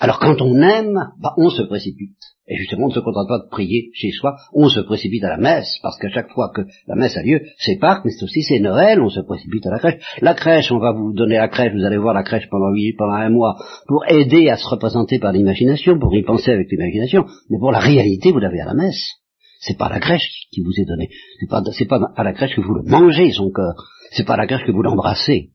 Alors 0.02 0.18
quand 0.18 0.42
on 0.42 0.60
aime, 0.64 1.12
bah, 1.22 1.36
on 1.38 1.52
se 1.52 1.62
précipite. 1.62 2.18
Et 2.48 2.56
justement, 2.58 2.86
on 2.86 2.90
ne 2.90 2.94
se 2.94 3.00
contente 3.02 3.28
pas 3.28 3.38
de 3.38 3.48
prier 3.52 3.92
chez 3.94 4.10
soi, 4.10 4.36
on 4.52 4.68
se 4.68 4.80
précipite 4.80 5.24
à 5.24 5.30
la 5.30 5.38
messe, 5.38 5.78
parce 5.84 6.00
qu'à 6.00 6.10
chaque 6.10 6.32
fois 6.32 6.52
que 6.56 6.62
la 6.88 6.96
messe 6.96 7.16
a 7.18 7.22
lieu, 7.22 7.40
c'est 7.60 7.78
Pâques, 7.78 8.02
mais 8.04 8.10
c'est 8.10 8.24
aussi 8.24 8.42
c'est 8.42 8.60
Noël, 8.60 9.00
on 9.00 9.10
se 9.10 9.20
précipite 9.20 9.64
à 9.68 9.70
la 9.70 9.78
crèche. 9.78 10.04
La 10.22 10.34
crèche, 10.34 10.72
on 10.72 10.80
va 10.80 10.92
vous 10.92 11.14
donner 11.14 11.36
la 11.36 11.50
crèche, 11.50 11.72
vous 11.74 11.86
allez 11.86 12.00
voir 12.00 12.16
la 12.16 12.24
crèche 12.24 12.50
pendant 12.50 12.74
pendant 12.98 13.14
un 13.14 13.30
mois, 13.30 13.58
pour 13.88 14.04
aider 14.10 14.50
à 14.50 14.58
se 14.58 14.68
représenter 14.68 15.20
par 15.20 15.34
l'imagination, 15.34 16.00
pour 16.00 16.16
y 16.16 16.24
penser 16.24 16.50
avec 16.50 16.66
l'imagination, 16.72 17.26
mais 17.52 17.60
pour 17.60 17.72
la 17.72 17.80
réalité, 17.80 18.32
vous 18.32 18.40
l'avez 18.40 18.60
à 18.60 18.66
la 18.66 18.74
messe. 18.74 19.22
C'est 19.60 19.78
pas 19.78 19.88
la 19.88 20.00
crèche 20.00 20.48
qui 20.52 20.64
vous 20.64 20.74
est 20.78 20.86
donnée. 20.86 21.10
C'est 21.40 21.48
pas, 21.48 21.62
pas 21.62 22.12
à 22.16 22.24
la 22.24 22.34
crèche 22.34 22.56
que 22.56 22.62
vous 22.62 22.74
le 22.74 22.82
mangez, 22.90 23.32
son 23.34 23.52
corps. 23.52 23.86
C'est 24.10 24.26
pas 24.26 24.34
à 24.34 24.38
la 24.38 24.48
crèche 24.48 24.66
que 24.66 24.72
vous 24.72 24.82
l'embrassez. 24.82 25.52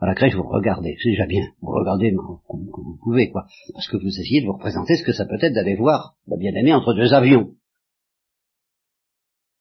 À 0.00 0.06
la 0.06 0.14
crèche, 0.14 0.34
vous 0.34 0.42
regardez, 0.42 0.96
c'est 1.02 1.10
déjà 1.10 1.26
bien, 1.26 1.46
vous 1.62 1.72
regardez 1.72 2.12
comme, 2.12 2.66
vous 2.66 2.98
pouvez, 3.02 3.30
quoi, 3.30 3.46
parce 3.72 3.88
que 3.88 3.96
vous 3.96 4.08
essayez 4.08 4.40
de 4.40 4.46
vous 4.46 4.54
représenter 4.54 4.96
ce 4.96 5.04
que 5.04 5.12
ça 5.12 5.24
peut 5.24 5.38
être 5.40 5.54
d'aller 5.54 5.76
voir 5.76 6.16
la 6.26 6.36
bien-aimée 6.36 6.74
entre 6.74 6.94
deux 6.94 7.14
avions. 7.14 7.52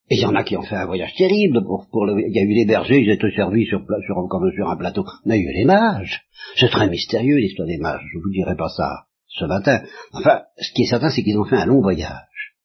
Et 0.09 0.15
il 0.15 0.21
y 0.21 0.25
en 0.25 0.35
a 0.35 0.43
qui 0.43 0.57
ont 0.57 0.63
fait 0.63 0.75
un 0.75 0.85
voyage 0.85 1.13
terrible, 1.15 1.63
pour, 1.63 1.87
il 2.17 2.33
y 2.33 2.39
a 2.39 2.43
eu 2.43 2.53
les 2.53 2.65
bergers, 2.65 3.01
ils 3.01 3.09
étaient 3.09 3.31
servis 3.31 3.65
sur, 3.67 3.79
un 3.79 4.75
plateau, 4.75 5.05
y 5.25 5.31
a 5.31 5.37
eu 5.37 5.53
les 5.53 5.65
mages. 5.65 6.23
C'est 6.57 6.69
très 6.69 6.89
mystérieux 6.89 7.37
l'histoire 7.37 7.67
des 7.67 7.77
mages, 7.77 8.03
je 8.11 8.19
vous 8.19 8.31
dirai 8.31 8.55
pas 8.55 8.69
ça 8.69 9.05
ce 9.27 9.45
matin. 9.45 9.81
Enfin, 10.11 10.43
ce 10.57 10.73
qui 10.73 10.83
est 10.83 10.87
certain, 10.87 11.09
c'est 11.09 11.23
qu'ils 11.23 11.37
ont 11.37 11.45
fait 11.45 11.57
un 11.57 11.65
long 11.65 11.81
voyage. 11.81 12.55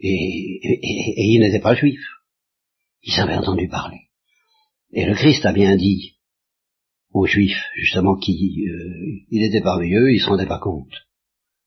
Et 0.00 0.60
ils 1.16 1.40
n'étaient 1.40 1.62
pas 1.62 1.74
juifs. 1.74 2.06
Ils 3.02 3.20
avaient 3.20 3.36
entendu 3.36 3.68
parler. 3.68 4.03
Et 4.94 5.04
le 5.04 5.14
Christ 5.14 5.44
a 5.44 5.52
bien 5.52 5.76
dit, 5.76 6.14
aux 7.12 7.26
Juifs, 7.26 7.64
justement, 7.76 8.16
qui, 8.16 8.64
euh, 8.68 9.24
il 9.28 9.44
était 9.44 9.60
parmi 9.60 9.92
eux, 9.92 10.12
ils 10.12 10.20
se 10.20 10.28
rendaient 10.28 10.46
pas 10.46 10.60
compte 10.60 10.92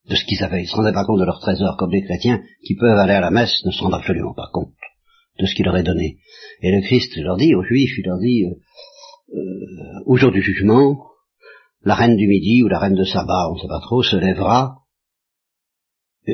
de 0.09 0.15
ce 0.15 0.23
qu'ils 0.23 0.41
avaient, 0.43 0.63
ils 0.63 0.67
se 0.67 0.75
rendaient 0.75 0.93
pas 0.93 1.03
compte 1.03 1.19
de 1.19 1.25
leur 1.25 1.39
trésor, 1.39 1.75
comme 1.77 1.91
les 1.91 2.03
chrétiens 2.03 2.41
qui 2.65 2.75
peuvent 2.75 2.97
aller 2.97 3.13
à 3.13 3.19
la 3.19 3.31
messe 3.31 3.65
ne 3.65 3.71
se 3.71 3.81
rendent 3.81 3.95
absolument 3.95 4.33
pas 4.33 4.49
compte 4.53 4.73
de 5.39 5.45
ce 5.45 5.53
qu'il 5.53 5.65
leur 5.65 5.75
est 5.75 5.83
donné. 5.83 6.17
Et 6.61 6.71
le 6.71 6.81
Christ 6.81 7.17
leur 7.17 7.35
dit 7.35 7.53
aux 7.53 7.63
Juifs, 7.63 7.97
il 7.97 8.05
leur 8.05 8.17
dit, 8.19 8.45
euh, 8.45 8.55
euh, 9.35 10.03
au 10.05 10.15
jour 10.15 10.31
du 10.31 10.41
jugement, 10.41 11.03
la 11.83 11.95
reine 11.95 12.15
du 12.15 12.27
midi 12.27 12.63
ou 12.63 12.69
la 12.69 12.79
reine 12.79 12.95
de 12.95 13.03
Saba, 13.03 13.49
on 13.49 13.55
ne 13.55 13.59
sait 13.59 13.67
pas 13.67 13.81
trop, 13.81 14.03
se 14.03 14.15
lèvera 14.15 14.77
euh, 16.27 16.31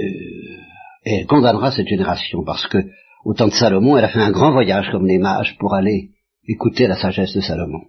et 1.05 1.15
elle 1.19 1.25
condamnera 1.25 1.71
cette 1.71 1.87
génération 1.87 2.43
parce 2.43 2.67
que 2.67 2.77
au 3.25 3.33
temps 3.33 3.47
de 3.47 3.53
Salomon, 3.53 3.97
elle 3.97 4.05
a 4.05 4.09
fait 4.09 4.19
un 4.19 4.31
grand 4.31 4.51
voyage 4.51 4.89
comme 4.91 5.07
les 5.07 5.17
mages 5.17 5.55
pour 5.59 5.73
aller 5.73 6.12
écouter 6.47 6.87
la 6.87 6.95
sagesse 6.95 7.33
de 7.33 7.41
Salomon 7.41 7.81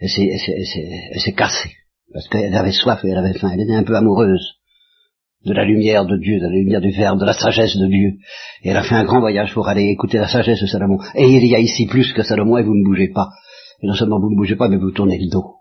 elle 0.00 0.08
s'est 1.20 1.32
cassée, 1.36 1.72
parce 2.12 2.28
qu'elle 2.28 2.54
avait 2.54 2.72
soif 2.72 3.04
et 3.04 3.08
elle 3.08 3.18
avait 3.18 3.38
faim, 3.38 3.50
elle 3.52 3.60
était 3.60 3.74
un 3.74 3.84
peu 3.84 3.96
amoureuse 3.96 4.56
de 5.44 5.52
la 5.52 5.64
lumière 5.64 6.06
de 6.06 6.16
Dieu, 6.16 6.38
de 6.38 6.46
la 6.46 6.52
lumière 6.52 6.80
du 6.80 6.90
Verbe, 6.90 7.20
de 7.20 7.26
la 7.26 7.34
sagesse 7.34 7.76
de 7.76 7.86
Dieu. 7.86 8.12
Et 8.62 8.70
elle 8.70 8.76
a 8.78 8.82
fait 8.82 8.94
un 8.94 9.04
grand 9.04 9.20
voyage 9.20 9.52
pour 9.52 9.68
aller 9.68 9.90
écouter 9.90 10.16
la 10.16 10.26
sagesse 10.26 10.60
de 10.62 10.66
Salomon. 10.66 10.98
Et 11.14 11.26
il 11.26 11.46
y 11.46 11.54
a 11.54 11.58
ici 11.58 11.86
plus 11.86 12.14
que 12.14 12.22
Salomon 12.22 12.56
et 12.56 12.62
vous 12.62 12.74
ne 12.74 12.82
bougez 12.82 13.08
pas. 13.08 13.28
Et 13.82 13.86
non 13.86 13.92
seulement 13.92 14.18
vous 14.18 14.30
ne 14.30 14.36
bougez 14.36 14.56
pas, 14.56 14.68
mais 14.68 14.78
vous 14.78 14.90
tournez 14.90 15.18
le 15.18 15.28
dos. 15.30 15.56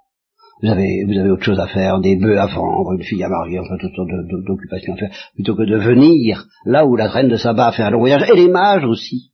Vous 0.62 0.70
avez, 0.70 1.04
vous 1.06 1.20
avez 1.20 1.30
autre 1.32 1.44
chose 1.44 1.60
à 1.60 1.68
faire, 1.68 2.00
des 2.00 2.16
bœufs 2.16 2.38
à 2.38 2.46
vendre, 2.46 2.94
une 2.94 3.04
fille 3.04 3.22
à 3.26 3.28
marier, 3.28 3.60
enfin 3.60 3.76
toutes 3.78 3.94
sortes 3.94 4.08
d'occupations 4.48 4.94
à 4.94 4.98
faire, 4.98 5.12
plutôt 5.36 5.56
que 5.56 5.64
de 5.64 5.76
venir 5.76 6.46
là 6.66 6.86
où 6.86 6.96
la 6.96 7.10
reine 7.10 7.28
de 7.28 7.36
Saba 7.36 7.68
a 7.68 7.72
fait 7.74 7.84
un 7.84 7.90
long 7.90 8.00
voyage, 8.00 8.24
et 8.30 8.36
les 8.38 8.48
mages 8.48 8.86
aussi 8.86 9.33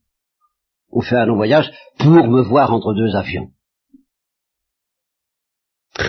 ont 0.92 1.00
fait 1.00 1.16
un 1.16 1.26
long 1.26 1.36
voyage 1.36 1.70
pour 1.98 2.26
me 2.26 2.42
voir 2.42 2.72
entre 2.72 2.94
deux 2.94 3.14
avions. 3.16 3.50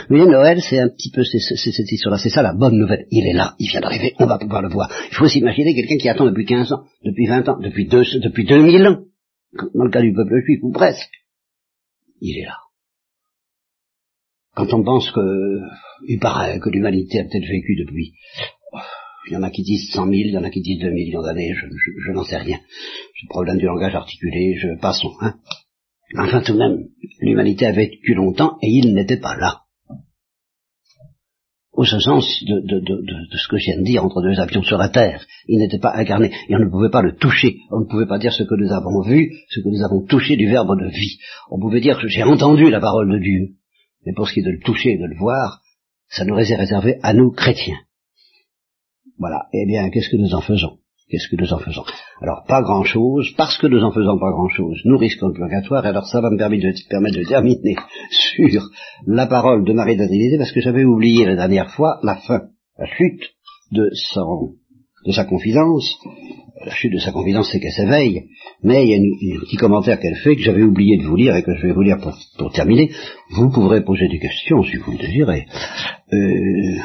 Mais 0.09 0.25
Noël, 0.25 0.61
c'est 0.61 0.79
un 0.79 0.89
petit 0.89 1.11
peu 1.11 1.23
cette 1.23 1.91
histoire-là. 1.91 2.19
C'est 2.21 2.29
ça 2.29 2.41
la 2.41 2.53
bonne 2.53 2.77
nouvelle. 2.77 3.05
Il 3.11 3.27
est 3.27 3.33
là, 3.33 3.55
il 3.59 3.69
vient 3.69 3.81
d'arriver, 3.81 4.13
on 4.19 4.25
va 4.25 4.37
pouvoir 4.37 4.61
le 4.61 4.69
voir. 4.69 4.89
Il 5.09 5.15
faut 5.15 5.27
s'imaginer 5.27 5.73
quelqu'un 5.73 5.97
qui 5.97 6.09
attend 6.09 6.25
depuis 6.25 6.45
15 6.45 6.71
ans, 6.73 6.83
depuis 7.03 7.27
20 7.27 7.49
ans, 7.49 7.59
depuis, 7.59 7.87
deux, 7.87 8.03
depuis 8.19 8.45
2000 8.45 8.87
ans, 8.87 9.03
dans 9.73 9.83
le 9.83 9.91
cas 9.91 10.01
du 10.01 10.13
peuple 10.13 10.41
juif, 10.45 10.59
ou 10.63 10.71
presque. 10.71 11.11
Il 12.21 12.37
est 12.39 12.45
là. 12.45 12.57
Quand 14.55 14.73
on 14.73 14.83
pense 14.83 15.11
que, 15.11 15.59
il 16.07 16.19
paraît 16.19 16.59
que 16.59 16.69
l'humanité 16.69 17.19
a 17.19 17.23
peut-être 17.23 17.47
vécu 17.47 17.75
depuis, 17.77 18.13
il 19.27 19.33
y 19.33 19.35
en 19.35 19.43
a 19.43 19.49
qui 19.49 19.63
disent 19.63 19.91
100 19.91 20.05
000, 20.05 20.13
il 20.13 20.33
y 20.33 20.37
en 20.37 20.43
a 20.43 20.49
qui 20.49 20.61
disent 20.61 20.79
2 20.79 20.91
millions 20.91 21.21
d'années, 21.21 21.53
je, 21.53 22.11
n'en 22.11 22.23
sais 22.23 22.37
rien. 22.37 22.59
C'est 22.59 23.23
le 23.23 23.29
problème 23.29 23.57
du 23.57 23.65
langage 23.65 23.95
articulé, 23.95 24.55
je 24.57 24.79
passons, 24.79 25.13
hein. 25.21 25.35
Enfin, 26.17 26.41
tout 26.41 26.53
de 26.53 26.57
même, 26.57 26.87
l'humanité 27.21 27.65
a 27.67 27.71
vécu 27.71 28.13
longtemps 28.13 28.57
et 28.61 28.67
il 28.69 28.93
n'était 28.93 29.19
pas 29.19 29.37
là 29.37 29.61
au 31.73 31.85
sens 31.85 32.43
de, 32.45 33.37
ce 33.37 33.47
que 33.47 33.57
je 33.57 33.65
viens 33.65 33.79
de 33.79 33.83
dire 33.83 34.03
entre 34.03 34.21
deux 34.21 34.39
avions 34.39 34.61
sur 34.61 34.77
la 34.77 34.89
Terre. 34.89 35.25
Il 35.47 35.59
n'était 35.59 35.79
pas 35.79 35.95
incarné 35.95 36.31
et 36.47 36.55
on 36.55 36.59
ne 36.59 36.69
pouvait 36.69 36.89
pas 36.89 37.01
le 37.01 37.15
toucher. 37.15 37.57
On 37.71 37.79
ne 37.79 37.85
pouvait 37.85 38.05
pas 38.05 38.19
dire 38.19 38.33
ce 38.33 38.43
que 38.43 38.55
nous 38.55 38.71
avons 38.71 39.01
vu, 39.01 39.31
ce 39.49 39.61
que 39.61 39.69
nous 39.69 39.83
avons 39.83 40.05
touché 40.05 40.35
du 40.35 40.47
verbe 40.47 40.79
de 40.79 40.89
vie. 40.89 41.17
On 41.49 41.59
pouvait 41.59 41.81
dire 41.81 41.99
que 41.99 42.07
j'ai 42.07 42.23
entendu 42.23 42.69
la 42.69 42.79
parole 42.79 43.11
de 43.11 43.19
Dieu. 43.19 43.55
Mais 44.05 44.13
pour 44.13 44.27
ce 44.27 44.33
qui 44.33 44.39
est 44.41 44.43
de 44.43 44.51
le 44.51 44.59
toucher 44.59 44.91
et 44.91 44.97
de 44.97 45.05
le 45.05 45.17
voir, 45.17 45.61
ça 46.09 46.25
nous 46.25 46.37
est 46.37 46.55
réservé 46.55 46.97
à 47.03 47.13
nous 47.13 47.31
chrétiens. 47.31 47.79
Voilà. 49.21 49.45
Eh 49.53 49.67
bien, 49.67 49.87
qu'est-ce 49.91 50.09
que 50.09 50.17
nous 50.17 50.33
en 50.33 50.41
faisons? 50.41 50.79
Qu'est-ce 51.07 51.29
que 51.29 51.39
nous 51.39 51.53
en 51.53 51.59
faisons? 51.59 51.83
Alors, 52.21 52.43
pas 52.47 52.63
grand-chose, 52.63 53.33
parce 53.37 53.55
que 53.59 53.67
nous 53.67 53.83
en 53.83 53.91
faisons 53.91 54.17
pas 54.17 54.31
grand-chose, 54.31 54.81
nous 54.85 54.97
risquons 54.97 55.27
le 55.27 55.33
purgatoire, 55.33 55.85
et 55.85 55.89
alors 55.89 56.07
ça 56.07 56.21
va 56.21 56.31
me 56.31 56.37
permettre 56.37 56.63
de, 56.63 56.89
permettre 56.89 57.19
de 57.19 57.25
terminer 57.25 57.75
sur 58.09 58.63
la 59.05 59.27
parole 59.27 59.63
de 59.63 59.73
Marie 59.73 59.95
de 59.95 60.37
parce 60.37 60.51
que 60.51 60.61
j'avais 60.61 60.85
oublié 60.85 61.25
la 61.25 61.35
dernière 61.35 61.69
fois 61.69 61.99
la 62.01 62.15
fin, 62.15 62.41
la 62.79 62.87
chute 62.87 63.21
de 63.71 63.91
sa 65.11 65.25
confidence. 65.25 65.97
La 66.65 66.73
chute 66.73 66.93
de 66.93 66.99
sa 66.99 67.11
confidence, 67.11 67.49
c'est 67.51 67.59
qu'elle 67.59 67.71
s'éveille, 67.71 68.23
mais 68.63 68.85
il 68.85 68.89
y 68.89 68.93
a 68.93 69.37
un 69.37 69.39
petit 69.41 69.57
commentaire 69.57 69.99
qu'elle 69.99 70.15
fait 70.15 70.35
que 70.35 70.41
j'avais 70.41 70.63
oublié 70.63 70.97
de 70.97 71.03
vous 71.03 71.15
lire 71.15 71.35
et 71.35 71.43
que 71.43 71.55
je 71.55 71.67
vais 71.67 71.73
vous 71.73 71.81
lire 71.81 71.97
pour, 72.01 72.13
pour 72.37 72.51
terminer. 72.51 72.91
Vous 73.31 73.49
pourrez 73.49 73.83
poser 73.83 74.07
des 74.07 74.19
questions 74.19 74.63
si 74.63 74.77
vous 74.77 74.91
le 74.91 74.97
désirez. 74.97 75.45
Euh, 76.13 76.77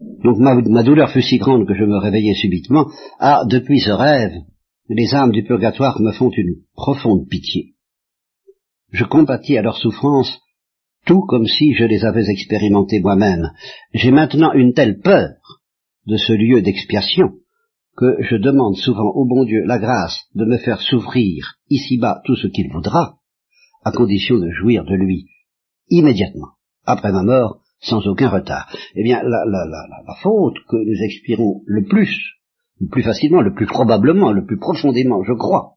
donc 0.00 0.38
ma, 0.38 0.82
douleur 0.82 1.10
fut 1.10 1.22
si 1.22 1.38
grande 1.38 1.66
que 1.66 1.74
je 1.74 1.84
me 1.84 1.98
réveillai 1.98 2.34
subitement. 2.34 2.86
Ah, 3.18 3.44
depuis 3.48 3.80
ce 3.80 3.90
rêve, 3.90 4.34
les 4.88 5.14
âmes 5.14 5.32
du 5.32 5.42
purgatoire 5.42 6.00
me 6.00 6.12
font 6.12 6.30
une 6.30 6.56
profonde 6.74 7.28
pitié. 7.28 7.74
Je 8.92 9.04
compatis 9.04 9.56
à 9.56 9.62
leurs 9.62 9.78
souffrances, 9.78 10.40
tout 11.06 11.22
comme 11.22 11.46
si 11.46 11.74
je 11.74 11.84
les 11.84 12.04
avais 12.04 12.28
expérimentées 12.28 13.00
moi-même. 13.00 13.50
J'ai 13.94 14.10
maintenant 14.10 14.52
une 14.52 14.74
telle 14.74 15.00
peur 15.00 15.30
de 16.06 16.16
ce 16.16 16.32
lieu 16.32 16.62
d'expiation 16.62 17.32
que 17.96 18.16
je 18.20 18.36
demande 18.36 18.76
souvent 18.76 19.10
au 19.14 19.24
bon 19.26 19.44
Dieu 19.44 19.64
la 19.64 19.78
grâce 19.78 20.26
de 20.34 20.44
me 20.44 20.58
faire 20.58 20.80
souffrir 20.80 21.56
ici-bas 21.70 22.20
tout 22.24 22.36
ce 22.36 22.48
qu'il 22.48 22.70
voudra, 22.70 23.16
à 23.84 23.92
condition 23.92 24.38
de 24.38 24.50
jouir 24.50 24.84
de 24.84 24.94
lui 24.94 25.26
immédiatement, 25.88 26.50
après 26.84 27.12
ma 27.12 27.22
mort, 27.22 27.60
sans 27.88 28.06
aucun 28.06 28.28
retard. 28.28 28.68
Eh 28.94 29.02
bien, 29.02 29.22
la, 29.22 29.44
la, 29.44 29.64
la, 29.66 30.02
la 30.06 30.14
faute 30.22 30.56
que 30.68 30.76
nous 30.76 31.02
expirons 31.04 31.62
le 31.66 31.84
plus, 31.84 32.14
le 32.80 32.88
plus 32.88 33.02
facilement, 33.02 33.40
le 33.40 33.54
plus 33.54 33.66
probablement, 33.66 34.32
le 34.32 34.44
plus 34.44 34.58
profondément, 34.58 35.22
je 35.24 35.32
crois, 35.32 35.74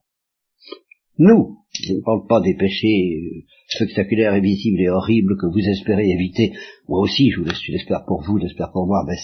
nous, 1.17 1.57
je 1.73 1.93
ne 1.93 2.01
parle 2.01 2.25
pas 2.27 2.41
des 2.41 2.55
péchés 2.55 3.17
euh, 3.17 3.41
spectaculaires 3.67 4.33
et 4.35 4.41
visibles 4.41 4.81
et 4.81 4.89
horribles 4.89 5.37
que 5.37 5.47
vous 5.47 5.59
espérez 5.59 6.09
éviter. 6.09 6.53
Moi 6.87 7.01
aussi, 7.01 7.29
je 7.29 7.41
vous 7.41 7.45
l'espère 7.45 8.05
pour 8.05 8.21
vous, 8.23 8.37
l'espère 8.37 8.71
pour 8.71 8.87
moi, 8.87 9.03
mais 9.07 9.17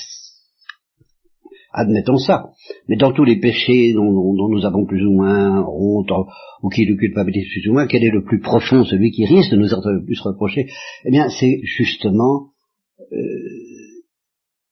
admettons 1.71 2.17
ça. 2.17 2.49
Mais 2.87 2.97
dans 2.97 3.13
tous 3.13 3.23
les 3.23 3.39
péchés 3.39 3.93
dont, 3.93 4.11
nous 4.11 4.65
avons 4.65 4.85
plus 4.85 5.05
ou 5.05 5.13
moins 5.13 5.65
honte, 5.67 6.11
ou 6.61 6.69
qui 6.69 6.85
nous 6.85 6.97
culpabilisent 6.97 7.49
plus 7.49 7.69
ou 7.69 7.73
moins, 7.73 7.87
quel 7.87 8.03
est 8.03 8.11
le 8.11 8.23
plus 8.23 8.41
profond, 8.41 8.83
celui 8.83 9.11
qui 9.11 9.25
risque 9.25 9.51
de 9.51 9.57
nous 9.57 9.73
être 9.73 9.91
le 9.91 10.03
plus 10.05 10.19
reproché? 10.21 10.67
Eh 11.05 11.11
bien, 11.11 11.29
c'est 11.29 11.59
justement 11.63 12.51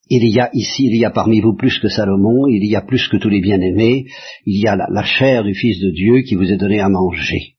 il 0.10 0.30
y 0.30 0.40
a 0.40 0.50
ici, 0.54 0.86
il 0.86 0.98
y 0.98 1.06
a 1.06 1.12
parmi 1.12 1.42
vous 1.42 1.56
plus 1.56 1.80
que 1.80 1.88
Salomon, 1.88 2.48
il 2.48 2.66
y 2.70 2.76
a 2.76 2.82
plus 2.82 3.08
que 3.08 3.18
tous 3.18 3.30
les 3.30 3.42
bien-aimés, 3.42 4.06
il 4.46 4.62
y 4.62 4.68
a 4.68 4.76
la, 4.76 5.04
chair 5.04 5.44
du 5.44 5.54
Fils 5.54 5.80
de 5.80 5.92
Dieu 5.92 6.22
qui 6.22 6.36
vous 6.36 6.52
est 6.52 6.58
donnée 6.58 6.82
à 6.82 6.90
manger. 6.90 7.56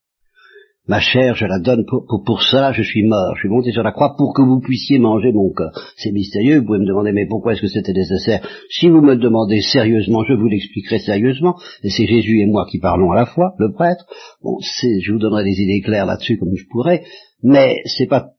Ma 0.87 1.01
chair, 1.01 1.35
je 1.35 1.47
la 1.47 1.61
donne 1.61 1.87
pour, 1.87 2.43
ça, 2.43 2.73
je 2.73 2.83
suis 2.83 3.05
mort, 3.05 3.35
je 3.37 3.41
suis 3.41 3.49
monté 3.49 3.73
sur 3.73 3.83
la 3.83 3.93
croix 3.93 4.17
pour 4.19 4.35
que 4.35 4.43
vous 4.43 4.61
puissiez 4.61 4.99
manger 4.99 5.33
mon 5.33 5.51
corps. 5.51 5.73
C'est 5.97 6.13
mystérieux, 6.13 6.59
vous 6.59 6.67
pouvez 6.67 6.79
me 6.79 6.87
demander, 6.87 7.13
mais 7.13 7.27
pourquoi 7.27 7.55
est-ce 7.55 7.63
que 7.63 7.69
c'était 7.69 7.95
nécessaire? 7.95 8.47
Si 8.69 8.91
vous 8.91 9.01
me 9.01 9.17
demandez 9.17 9.63
sérieusement, 9.63 10.25
je 10.29 10.35
vous 10.35 10.47
l'expliquerai 10.47 10.99
sérieusement, 10.99 11.55
et 11.83 11.89
c'est 11.89 12.07
Jésus 12.07 12.41
et 12.41 12.47
moi 12.47 12.67
qui 12.71 12.81
parlons 12.81 13.13
à 13.13 13.17
la 13.17 13.25
fois, 13.25 13.55
le 13.59 13.73
prêtre. 13.73 14.05
Bon, 14.43 14.59
je 14.61 15.11
vous 15.11 15.19
donnerai 15.19 15.45
des 15.45 15.59
idées 15.59 15.81
claires 15.81 16.05
là-dessus 16.05 16.37
comme 16.37 16.55
je 16.55 16.67
pourrais, 16.71 17.03
mais 17.43 17.81
c'est 17.87 18.07
pas 18.07 18.34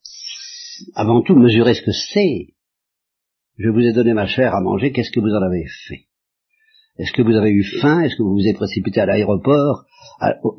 avant 0.95 1.21
tout 1.21 1.35
mesurer 1.35 1.73
ce 1.73 1.81
que 1.81 1.91
c'est. 1.91 2.47
Je 3.57 3.69
vous 3.69 3.79
ai 3.79 3.93
donné 3.93 4.13
ma 4.13 4.27
chair 4.27 4.53
à 4.53 4.61
manger, 4.61 4.91
qu'est-ce 4.91 5.11
que 5.11 5.19
vous 5.19 5.33
en 5.33 5.41
avez 5.41 5.65
fait? 5.88 6.05
Est-ce 6.97 7.11
que 7.11 7.21
vous 7.21 7.35
avez 7.35 7.51
eu 7.51 7.63
faim? 7.81 8.01
Est-ce 8.01 8.15
que 8.15 8.23
vous 8.23 8.33
vous 8.33 8.47
êtes 8.47 8.55
précipité 8.55 9.01
à 9.01 9.05
l'aéroport? 9.05 9.85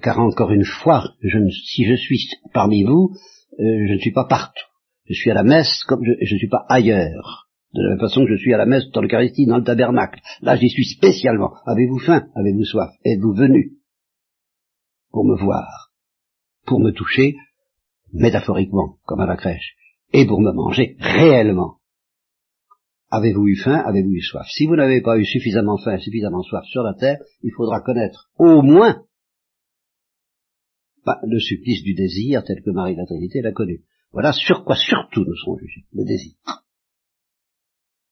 Car 0.03 0.19
encore 0.21 0.53
une 0.53 0.65
fois, 0.65 1.15
si 1.23 1.85
je 1.85 1.95
suis 1.97 2.29
parmi 2.53 2.83
vous, 2.83 3.11
euh, 3.59 3.87
je 3.89 3.93
ne 3.95 3.99
suis 3.99 4.13
pas 4.13 4.27
partout. 4.27 4.67
Je 5.09 5.15
suis 5.15 5.31
à 5.31 5.35
la 5.35 5.45
messe 5.45 5.85
comme 5.85 6.05
je 6.05 6.35
ne 6.35 6.39
suis 6.39 6.49
pas 6.49 6.67
ailleurs. 6.69 7.49
De 7.73 7.83
la 7.83 7.91
même 7.91 8.01
façon 8.01 8.25
que 8.25 8.31
je 8.33 8.37
suis 8.37 8.53
à 8.53 8.59
la 8.59 8.67
messe 8.67 8.91
dans 8.93 9.01
l'Eucharistie, 9.01 9.47
dans 9.47 9.59
le 9.59 9.65
tabernacle. 9.65 10.21
Là, 10.41 10.57
j'y 10.57 10.69
suis 10.69 10.85
spécialement. 10.85 11.55
Avez-vous 11.67 11.99
faim? 11.99 12.27
Avez-vous 12.35 12.65
soif? 12.65 12.91
Êtes-vous 13.05 13.35
venu? 13.35 13.73
Pour 15.11 15.25
me 15.25 15.37
voir. 15.37 15.91
Pour 16.67 16.81
me 16.81 16.91
toucher, 16.91 17.37
métaphoriquement, 18.13 18.97
comme 19.05 19.21
à 19.21 19.27
la 19.27 19.37
crèche, 19.37 19.77
et 20.13 20.27
pour 20.27 20.41
me 20.41 20.53
manger 20.53 20.97
réellement 21.01 21.79
Avez-vous 23.09 23.47
eu 23.47 23.57
faim? 23.57 23.83
Avez-vous 23.87 24.11
eu 24.11 24.21
soif? 24.21 24.47
Si 24.51 24.67
vous 24.67 24.75
n'avez 24.75 25.01
pas 25.01 25.17
eu 25.17 25.25
suffisamment 25.25 25.79
faim, 25.79 25.97
suffisamment 25.99 26.43
soif 26.43 26.65
sur 26.65 26.83
la 26.83 26.95
terre, 26.95 27.19
il 27.43 27.53
faudra 27.53 27.81
connaître 27.81 28.31
au 28.39 28.63
moins 28.63 29.05
le 31.23 31.39
supplice 31.39 31.85
du 31.85 31.95
désir 31.95 32.43
tel 32.45 32.63
que 32.63 32.71
Marie 32.71 32.97
la 32.97 33.07
Trinité 33.07 33.43
l'a 33.43 33.53
connu. 33.53 33.85
Voilà 34.11 34.33
sur 34.33 34.65
quoi 34.65 34.75
surtout 34.75 35.25
nous 35.25 35.37
serons 35.37 35.57
jugés, 35.57 35.87
le 35.93 36.05
désir. 36.05 36.35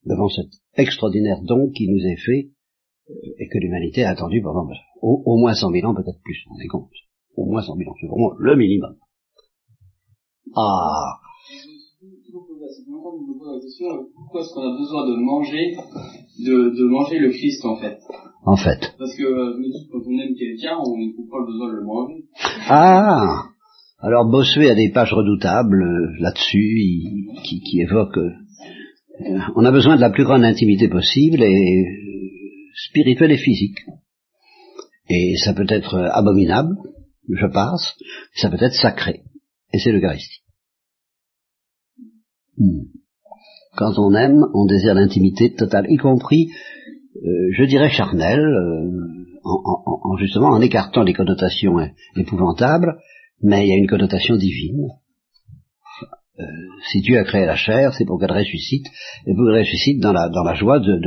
Devant 0.04 0.28
cet 0.28 0.46
extraordinaire 0.74 1.40
don 1.42 1.70
qui 1.70 1.88
nous 1.88 2.06
est 2.06 2.16
fait 2.16 2.50
euh, 3.10 3.14
et 3.38 3.48
que 3.48 3.58
l'humanité 3.58 4.04
a 4.04 4.10
attendu 4.10 4.42
pendant 4.42 4.68
au, 5.00 5.22
au, 5.24 5.38
moins 5.38 5.54
cent 5.54 5.70
mille 5.70 5.86
ans, 5.86 5.94
peut-être 5.94 6.20
plus, 6.22 6.44
on 6.50 6.58
est 6.60 6.68
compte. 6.68 6.90
Au 7.36 7.46
moins 7.46 7.62
cent 7.62 7.74
mille 7.74 7.88
ans, 7.88 7.94
c'est 8.00 8.06
vraiment 8.06 8.32
le 8.38 8.54
minimum. 8.54 8.96
Ah, 10.54 11.20
pourquoi 13.04 14.40
est-ce 14.40 14.54
qu'on 14.54 14.62
a 14.62 14.78
besoin 14.78 15.06
de 15.08 15.16
manger, 15.16 15.76
de, 16.38 16.84
manger 16.88 17.18
le 17.18 17.30
Christ 17.30 17.64
en 17.64 17.76
fait 17.76 17.98
En 18.46 18.56
fait. 18.56 18.94
Parce 18.98 19.14
que 19.14 19.22
euh, 19.22 19.62
quand 19.92 19.98
on 20.06 20.18
aime 20.18 20.34
quelqu'un, 20.34 20.76
on 20.78 20.96
n'a 20.96 21.12
pas 21.30 21.44
besoin 21.46 21.68
de 21.68 21.76
le 21.76 21.84
manger. 21.84 22.24
Ah 22.68 23.44
Alors 24.00 24.30
Bossuet 24.30 24.70
a 24.70 24.74
des 24.74 24.90
pages 24.90 25.12
redoutables 25.12 25.82
euh, 25.82 26.22
là-dessus, 26.22 26.80
qui, 27.44 27.60
qui 27.60 27.80
évoquent... 27.80 28.16
Euh, 28.16 29.38
on 29.54 29.64
a 29.64 29.70
besoin 29.70 29.96
de 29.96 30.00
la 30.00 30.10
plus 30.10 30.24
grande 30.24 30.44
intimité 30.44 30.88
possible, 30.88 31.42
et 31.42 31.84
spirituelle 32.88 33.32
et 33.32 33.38
physique. 33.38 33.78
Et 35.10 35.34
ça 35.36 35.52
peut 35.52 35.66
être 35.68 35.94
abominable, 36.12 36.74
je 37.28 37.46
passe, 37.52 37.96
ça 38.34 38.48
peut 38.48 38.62
être 38.62 38.74
sacré. 38.74 39.20
Et 39.72 39.78
c'est 39.78 39.92
l'Eucharistie. 39.92 40.40
Hmm. 42.56 42.93
Quand 43.76 43.98
on 43.98 44.14
aime, 44.14 44.44
on 44.54 44.66
désire 44.66 44.94
l'intimité 44.94 45.52
totale, 45.52 45.86
y 45.88 45.96
compris, 45.96 46.50
euh, 47.16 47.50
je 47.56 47.64
dirais, 47.64 47.90
charnelle, 47.90 48.44
euh, 48.44 49.34
en, 49.44 50.16
justement 50.16 50.48
en 50.48 50.60
écartant 50.60 51.02
les 51.02 51.12
connotations 51.12 51.76
épouvantables, 52.16 52.98
mais 53.42 53.66
il 53.66 53.68
y 53.68 53.72
a 53.72 53.76
une 53.76 53.88
connotation 53.88 54.36
divine. 54.36 54.88
Euh, 56.40 56.44
si 56.90 57.00
Dieu 57.00 57.18
a 57.18 57.24
créé 57.24 57.46
la 57.46 57.56
chair, 57.56 57.94
c'est 57.94 58.04
pour 58.04 58.18
qu'elle 58.18 58.32
ressuscite, 58.32 58.86
et 59.26 59.34
pour 59.34 59.46
qu'elle 59.46 59.60
ressuscite 59.60 60.00
dans 60.00 60.12
la, 60.12 60.28
dans 60.28 60.42
la 60.42 60.54
joie 60.54 60.80
de, 60.80 61.00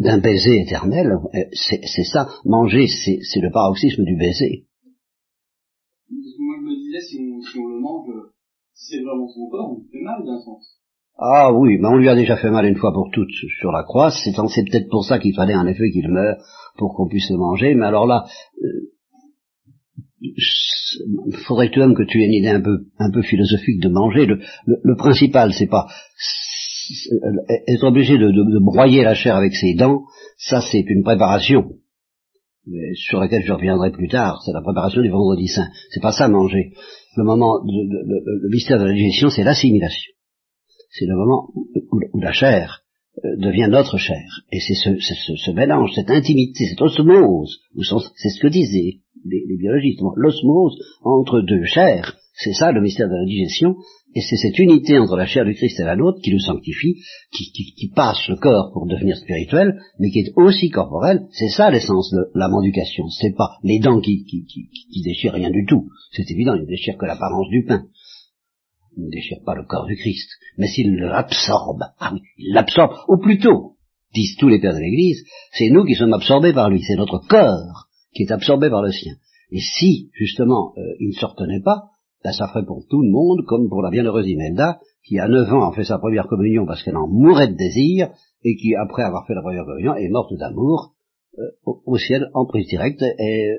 d'un 0.00 0.18
baiser 0.18 0.60
éternel. 0.60 1.12
C'est, 1.52 2.04
ça, 2.04 2.28
manger, 2.44 2.86
c'est, 2.86 3.40
le 3.40 3.50
paroxysme 3.50 4.04
du 4.04 4.16
baiser. 4.16 4.66
Moi 6.10 6.56
je 6.60 6.64
me 6.64 6.76
disais, 6.76 7.00
si 7.00 7.18
on, 7.20 7.40
si 7.40 7.58
on 7.58 7.68
le 7.68 7.80
mange, 7.80 8.10
c'est 8.74 9.00
vraiment 9.00 9.28
son 9.28 9.48
corps, 9.48 9.78
on 9.78 9.90
fait 9.90 10.02
mal 10.02 10.24
d'un 10.24 10.40
sens. 10.40 10.78
Ah 11.16 11.52
oui, 11.52 11.78
mais 11.78 11.88
on 11.88 11.96
lui 11.96 12.08
a 12.08 12.16
déjà 12.16 12.36
fait 12.36 12.50
mal 12.50 12.66
une 12.66 12.76
fois 12.76 12.92
pour 12.92 13.10
toutes 13.12 13.30
sur 13.60 13.70
la 13.70 13.84
croix, 13.84 14.10
c'est, 14.10 14.32
peut-être 14.32 14.88
pour 14.88 15.04
ça 15.04 15.20
qu'il 15.20 15.34
fallait 15.34 15.54
en 15.54 15.66
effet 15.66 15.90
qu'il 15.90 16.08
meure, 16.08 16.36
pour 16.76 16.94
qu'on 16.94 17.08
puisse 17.08 17.30
le 17.30 17.36
manger, 17.36 17.74
mais 17.74 17.86
alors 17.86 18.06
là, 18.06 18.24
euh, 18.62 18.90
faudrait 21.46 21.68
de 21.68 21.78
même 21.78 21.94
que 21.94 22.02
tu 22.02 22.20
aies 22.20 22.26
une 22.26 22.32
idée 22.32 22.48
un 22.48 22.60
peu, 22.60 23.22
philosophique 23.22 23.80
de 23.80 23.88
manger? 23.88 24.26
Le, 24.26 24.96
principal, 24.96 25.52
c'est 25.52 25.68
pas 25.68 25.86
être 27.68 27.84
obligé 27.84 28.18
de, 28.18 28.58
broyer 28.58 29.04
la 29.04 29.14
chair 29.14 29.36
avec 29.36 29.54
ses 29.54 29.74
dents, 29.74 30.02
ça 30.36 30.60
c'est 30.60 30.84
une 30.88 31.04
préparation 31.04 31.76
sur 32.94 33.20
laquelle 33.20 33.44
je 33.44 33.52
reviendrai 33.52 33.92
plus 33.92 34.08
tard, 34.08 34.42
c'est 34.44 34.52
la 34.52 34.62
préparation 34.62 35.00
du 35.00 35.10
vendredi 35.10 35.46
saint. 35.46 35.68
C'est 35.90 36.00
pas 36.00 36.12
ça 36.12 36.28
manger. 36.28 36.72
Le 37.16 37.22
moment, 37.22 37.60
le 37.64 38.48
mystère 38.50 38.80
de 38.80 38.86
la 38.86 38.92
digestion, 38.92 39.28
c'est 39.28 39.44
l'assimilation 39.44 40.14
c'est 40.94 41.06
le 41.06 41.16
moment 41.16 41.48
où, 42.12 42.20
la 42.20 42.32
chair 42.32 42.82
euh, 43.24 43.36
devient 43.36 43.68
notre 43.68 43.98
chair. 43.98 44.24
Et 44.52 44.60
c'est 44.60 44.74
ce, 44.74 45.50
mélange, 45.50 45.90
cette 45.94 46.10
intimité, 46.10 46.66
cette 46.66 46.80
osmose, 46.80 47.60
c'est 48.16 48.28
ce 48.28 48.40
que 48.40 48.46
disaient 48.46 49.00
les, 49.24 49.56
biologistes, 49.58 50.00
l'osmose 50.16 50.78
entre 51.02 51.40
deux 51.40 51.64
chairs, 51.64 52.16
c'est 52.34 52.52
ça 52.52 52.72
le 52.72 52.80
mystère 52.80 53.08
de 53.08 53.14
la 53.14 53.24
digestion, 53.24 53.76
et 54.14 54.20
c'est 54.20 54.36
cette 54.36 54.58
unité 54.58 54.98
entre 54.98 55.16
la 55.16 55.26
chair 55.26 55.44
du 55.44 55.54
Christ 55.54 55.80
et 55.80 55.84
la 55.84 55.96
nôtre 55.96 56.20
qui 56.22 56.32
nous 56.32 56.38
sanctifie, 56.38 56.96
qui, 57.32 57.90
passe 57.94 58.28
le 58.28 58.36
corps 58.36 58.70
pour 58.72 58.86
devenir 58.86 59.16
spirituel, 59.16 59.80
mais 59.98 60.10
qui 60.10 60.20
est 60.20 60.32
aussi 60.36 60.68
corporel, 60.68 61.26
c'est 61.32 61.48
ça 61.48 61.70
l'essence 61.70 62.12
de 62.12 62.30
la 62.34 62.48
mendication, 62.48 63.08
c'est 63.08 63.34
pas 63.34 63.56
les 63.64 63.80
dents 63.80 64.00
qui, 64.00 64.24
qui, 64.24 65.02
déchirent 65.02 65.32
rien 65.32 65.50
du 65.50 65.64
tout, 65.66 65.88
c'est 66.12 66.30
évident, 66.30 66.54
ils 66.54 66.62
ne 66.62 66.66
déchirent 66.66 66.98
que 66.98 67.06
l'apparence 67.06 67.48
du 67.48 67.64
pain, 67.64 67.86
ne 68.96 69.10
déchire 69.10 69.38
pas 69.44 69.54
le 69.54 69.64
corps 69.64 69.86
du 69.86 69.96
Christ, 69.96 70.28
mais 70.58 70.68
s'il 70.68 70.94
l'absorbe, 70.96 71.82
ah 71.98 72.12
il 72.38 72.52
l'absorbe, 72.52 72.92
ou 73.08 73.18
plutôt, 73.18 73.76
disent 74.14 74.36
tous 74.38 74.48
les 74.48 74.60
pères 74.60 74.74
de 74.74 74.80
l'Église, 74.80 75.24
c'est 75.52 75.70
nous 75.70 75.84
qui 75.84 75.94
sommes 75.94 76.12
absorbés 76.12 76.52
par 76.52 76.70
lui, 76.70 76.82
c'est 76.82 76.96
notre 76.96 77.18
corps 77.18 77.88
qui 78.14 78.22
est 78.22 78.32
absorbé 78.32 78.70
par 78.70 78.82
le 78.82 78.92
sien. 78.92 79.14
Et 79.50 79.60
si, 79.60 80.10
justement, 80.12 80.72
euh, 80.78 80.82
il 81.00 81.08
ne 81.08 81.12
se 81.12 81.26
retenait 81.26 81.62
pas, 81.62 81.90
ben, 82.22 82.32
ça 82.32 82.48
ferait 82.48 82.64
pour 82.64 82.86
tout 82.88 83.02
le 83.02 83.10
monde, 83.10 83.44
comme 83.46 83.68
pour 83.68 83.82
la 83.82 83.90
bienheureuse 83.90 84.26
Imelda, 84.26 84.78
qui 85.06 85.18
à 85.18 85.28
9 85.28 85.52
ans 85.52 85.70
a 85.70 85.74
fait 85.74 85.84
sa 85.84 85.98
première 85.98 86.26
communion 86.26 86.64
parce 86.64 86.82
qu'elle 86.82 86.96
en 86.96 87.08
mourait 87.08 87.48
de 87.48 87.56
désir, 87.56 88.08
et 88.44 88.56
qui, 88.56 88.74
après 88.74 89.02
avoir 89.02 89.26
fait 89.26 89.34
la 89.34 89.42
première 89.42 89.64
communion, 89.64 89.94
est 89.94 90.08
morte 90.08 90.32
d'amour, 90.38 90.94
euh, 91.38 91.42
au, 91.64 91.98
ciel 91.98 92.30
en 92.32 92.46
prise 92.46 92.68
directe, 92.68 93.02
et, 93.02 93.58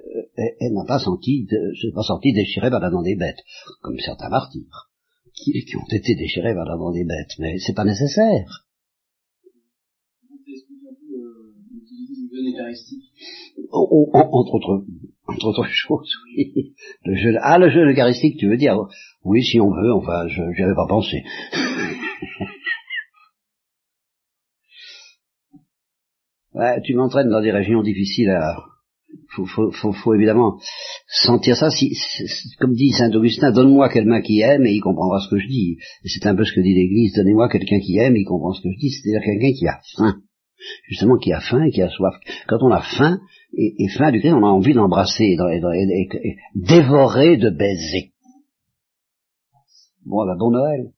elle 0.60 0.74
n'a 0.74 0.86
pas 0.88 1.00
senti, 1.00 1.45
de, 1.45 1.93
pas 1.93 2.04
senti 2.04 2.34
déchirée 2.34 2.69
par 2.69 2.80
la 2.80 2.89
dent 2.89 3.02
des 3.02 3.15
bêtes, 3.15 3.43
comme 3.82 4.00
certains 4.00 4.30
martyrs 4.30 4.89
qui, 5.36 5.65
qui 5.65 5.78
ont 5.78 5.88
été 5.91 6.15
déchirés 6.15 6.54
par 6.54 6.65
la 6.65 6.78
des 6.93 7.04
bêtes, 7.04 7.38
mais 7.39 7.58
c'est 7.60 7.76
pas 7.76 7.84
nécessaire. 7.84 8.65
Oh, 13.71 13.88
oh, 13.91 14.10
entre 14.13 14.56
autres, 14.56 14.86
entre 15.28 15.48
autres 15.48 15.67
choses, 15.69 16.12
oui. 16.38 16.74
Le 17.04 17.15
jeu, 17.15 17.36
ah, 17.41 17.58
le 17.58 17.69
jeu 17.69 17.89
eucharistique, 17.89 18.38
tu 18.38 18.50
veux 18.50 18.58
dire? 18.58 18.78
Oui, 19.24 19.43
si 19.43 19.60
on 19.60 19.71
veut, 19.71 19.93
enfin, 19.93 20.28
je 20.28 20.41
n'y 20.41 20.63
avais 20.63 20.76
pas 20.76 20.88
pensé. 20.88 21.24
ouais, 26.54 26.82
tu 26.84 26.93
m'entraînes 26.93 27.30
dans 27.30 27.41
des 27.41 27.52
régions 27.52 27.82
difficiles 27.82 28.30
à... 28.30 28.56
faut, 29.36 29.45
faut, 29.45 29.71
faut, 29.71 29.91
faut 29.91 30.13
évidemment 30.13 30.58
sentir 31.08 31.56
ça. 31.56 31.69
Si, 31.69 31.91
comme 32.60 32.73
dit 32.73 32.91
saint 32.91 33.12
Augustin, 33.12 33.51
donne-moi 33.51 33.89
quelqu'un 33.89 34.21
qui 34.21 34.41
aime 34.41 34.65
et 34.65 34.73
il 34.73 34.82
comprendra 34.82 35.19
ce 35.19 35.30
que 35.30 35.39
je 35.39 35.47
dis. 35.47 35.78
C'est 36.06 36.25
un 36.28 36.36
peu 36.36 36.45
ce 36.45 36.54
que 36.54 36.62
dit 36.62 36.73
l'Église. 36.73 37.13
Donnez-moi 37.15 37.49
quelqu'un 37.49 37.80
qui 37.80 37.97
aime 37.97 38.15
et 38.15 38.21
il 38.21 38.25
comprend 38.25 38.54
ce 38.54 38.62
que 38.62 38.69
je 38.71 38.80
dis. 38.80 38.89
C'est-à-dire 38.89 39.21
quelqu'un 39.23 39.54
qui 39.58 39.67
a 39.67 39.80
faim, 39.97 40.21
justement 40.88 41.17
qui 41.17 41.34
a 41.34 41.39
faim 41.39 41.63
et 41.63 41.71
qui 41.71 41.82
a 41.82 41.89
soif. 41.89 42.15
Quand 42.47 42.62
on 42.62 42.71
a 42.71 42.82
faim 42.82 43.19
et, 43.58 43.75
et 43.78 43.89
faim 43.89 44.12
du 44.12 44.19
Christ, 44.19 44.34
on 44.34 44.43
a 44.43 44.49
envie 44.49 44.73
d'embrasser 44.73 45.23
et, 45.23 45.38
et, 45.38 46.10
et, 46.23 46.36
dévorer 46.56 47.38
de 47.38 47.49
baiser. 47.49 48.12
Bon, 50.06 50.25
bah, 50.25 50.36
bon 50.38 50.51
Noël. 50.51 50.94